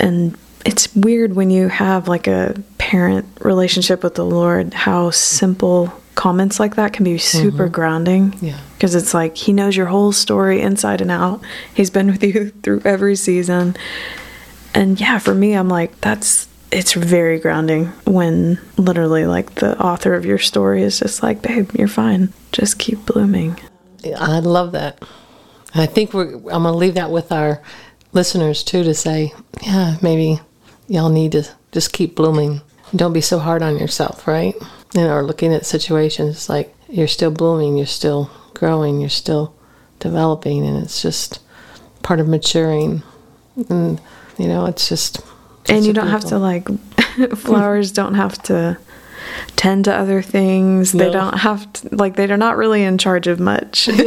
And 0.00 0.36
it's 0.64 0.94
weird 0.94 1.36
when 1.36 1.50
you 1.50 1.68
have 1.68 2.08
like 2.08 2.26
a 2.26 2.60
parent 2.78 3.26
relationship 3.40 4.02
with 4.02 4.16
the 4.16 4.24
lord 4.24 4.74
how 4.74 5.10
simple 5.10 5.92
comments 6.16 6.58
like 6.58 6.76
that 6.76 6.92
can 6.92 7.04
be 7.04 7.18
super 7.18 7.64
mm-hmm. 7.64 7.72
grounding. 7.72 8.34
Yeah. 8.40 8.58
because 8.74 8.94
it's 8.94 9.12
like 9.14 9.36
he 9.36 9.52
knows 9.52 9.76
your 9.76 9.86
whole 9.86 10.12
story 10.12 10.60
inside 10.60 11.00
and 11.00 11.10
out. 11.10 11.42
He's 11.74 11.90
been 11.90 12.06
with 12.06 12.22
you 12.22 12.50
through 12.62 12.82
every 12.84 13.16
season. 13.16 13.76
And 14.74 15.00
yeah 15.00 15.18
for 15.18 15.34
me 15.34 15.54
i'm 15.54 15.68
like 15.70 15.98
that's 16.02 16.48
it's 16.72 16.94
very 16.94 17.38
grounding 17.38 17.86
when 18.04 18.58
literally 18.76 19.24
like 19.24 19.54
the 19.56 19.78
author 19.80 20.14
of 20.14 20.24
your 20.24 20.38
story 20.38 20.82
is 20.82 20.98
just 20.98 21.22
like 21.22 21.42
babe 21.42 21.70
you're 21.74 21.88
fine 21.88 22.32
just 22.52 22.78
keep 22.78 23.04
blooming 23.06 23.56
I 24.14 24.40
love 24.40 24.72
that. 24.72 25.02
I 25.74 25.86
think 25.86 26.12
we're, 26.12 26.34
I'm 26.34 26.40
going 26.40 26.64
to 26.64 26.72
leave 26.72 26.94
that 26.94 27.10
with 27.10 27.32
our 27.32 27.62
listeners 28.12 28.62
too 28.62 28.82
to 28.84 28.94
say, 28.94 29.32
yeah, 29.62 29.96
maybe 30.02 30.40
y'all 30.88 31.10
need 31.10 31.32
to 31.32 31.48
just 31.72 31.92
keep 31.92 32.14
blooming. 32.14 32.60
Don't 32.94 33.12
be 33.12 33.20
so 33.20 33.38
hard 33.38 33.62
on 33.62 33.78
yourself, 33.78 34.26
right? 34.26 34.54
Know, 34.94 35.12
or 35.12 35.22
looking 35.22 35.52
at 35.52 35.66
situations 35.66 36.48
like 36.48 36.74
you're 36.88 37.08
still 37.08 37.30
blooming, 37.30 37.76
you're 37.76 37.86
still 37.86 38.30
growing, 38.54 39.00
you're 39.00 39.10
still 39.10 39.54
developing, 39.98 40.64
and 40.64 40.82
it's 40.82 41.02
just 41.02 41.40
part 42.02 42.20
of 42.20 42.28
maturing. 42.28 43.02
And, 43.68 44.00
you 44.38 44.48
know, 44.48 44.66
it's 44.66 44.88
just. 44.88 45.20
And 45.68 45.84
you 45.84 45.92
don't 45.92 46.08
have 46.08 46.24
to 46.24 46.38
like 46.38 46.68
flowers 47.36 47.92
don't 47.92 48.14
have 48.14 48.40
to 48.42 48.76
tend 49.56 49.84
to 49.86 49.92
other 49.94 50.22
things 50.22 50.92
they 50.92 51.10
don't 51.10 51.38
have 51.38 51.70
to 51.72 51.94
like 51.94 52.16
they're 52.16 52.36
not 52.36 52.56
really 52.56 52.82
in 52.84 52.96
charge 52.98 53.26
of 53.26 53.40
much 53.40 53.88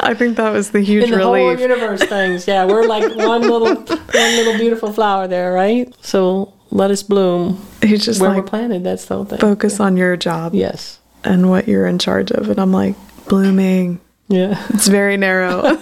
i 0.00 0.14
think 0.16 0.36
that 0.36 0.50
was 0.52 0.70
the 0.70 0.80
huge 0.80 1.04
in 1.04 1.10
the 1.10 1.22
whole 1.22 1.58
universe 1.58 2.02
things. 2.02 2.46
Yeah, 2.46 2.64
we're 2.64 2.86
like 2.86 3.02
one 3.16 3.42
little 3.42 3.74
one 3.74 4.36
little 4.36 4.56
beautiful 4.56 4.92
flower 4.92 5.26
there, 5.28 5.52
right? 5.52 5.92
So 6.04 6.52
let 6.70 6.90
us 6.90 7.02
bloom 7.02 7.64
you 7.82 7.96
just 7.98 8.20
where 8.20 8.30
like 8.30 8.38
we're 8.42 8.48
planted. 8.48 8.84
That's 8.84 9.04
the 9.06 9.16
whole 9.16 9.24
thing. 9.24 9.38
focus 9.38 9.80
on 9.80 9.96
your 9.96 10.16
job 10.16 10.54
Yes. 10.54 10.98
and 11.24 11.50
what 11.50 11.68
you're 11.68 11.86
in 11.86 11.98
charge 11.98 12.30
of 12.30 12.48
and 12.50 12.58
i'm 12.60 12.72
like 12.72 12.94
blooming 13.28 14.00
Yeah. 14.28 14.62
it's 14.70 14.86
very 14.88 15.16
narrow 15.16 15.76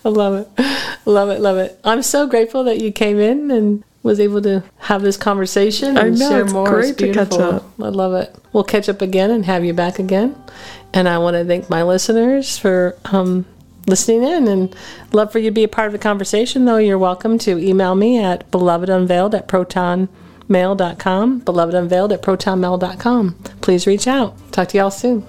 I 0.04 0.08
love 0.08 0.34
it. 0.34 0.64
Love 1.04 1.28
it. 1.30 1.40
Love 1.40 1.56
it. 1.58 1.78
I'm 1.84 2.02
so 2.02 2.26
grateful 2.26 2.64
that 2.64 2.80
you 2.80 2.90
came 2.92 3.18
in 3.18 3.50
and 3.50 3.84
was 4.02 4.18
able 4.18 4.40
to 4.42 4.62
have 4.78 5.02
this 5.02 5.16
conversation 5.16 5.98
I 5.98 6.06
and 6.06 6.18
know, 6.18 6.30
share 6.30 6.44
it's 6.44 6.52
more. 6.52 6.68
great 6.68 6.96
to 6.98 7.12
catch 7.12 7.30
beautiful. 7.30 7.56
up. 7.56 7.64
I 7.80 7.88
love 7.88 8.14
it. 8.14 8.34
We'll 8.52 8.64
catch 8.64 8.88
up 8.88 9.02
again 9.02 9.30
and 9.30 9.44
have 9.44 9.64
you 9.64 9.74
back 9.74 9.98
again. 9.98 10.34
And 10.92 11.08
I 11.08 11.18
want 11.18 11.34
to 11.34 11.44
thank 11.44 11.68
my 11.68 11.82
listeners 11.82 12.56
for 12.58 12.96
um, 13.06 13.44
listening 13.86 14.22
in 14.24 14.48
and 14.48 14.74
love 15.12 15.30
for 15.32 15.38
you 15.38 15.50
to 15.50 15.54
be 15.54 15.64
a 15.64 15.68
part 15.68 15.86
of 15.86 15.92
the 15.92 15.98
conversation. 15.98 16.64
Though 16.64 16.78
you're 16.78 16.98
welcome 16.98 17.38
to 17.40 17.58
email 17.58 17.94
me 17.94 18.18
at 18.18 18.50
belovedunveiled 18.50 19.34
at 19.34 19.48
protonmail.com, 19.48 21.42
belovedunveiled 21.42 22.12
at 22.12 22.22
protonmail.com. 22.22 23.34
Please 23.60 23.86
reach 23.86 24.06
out. 24.06 24.34
Talk 24.52 24.68
to 24.68 24.78
y'all 24.78 24.90
soon. 24.90 25.26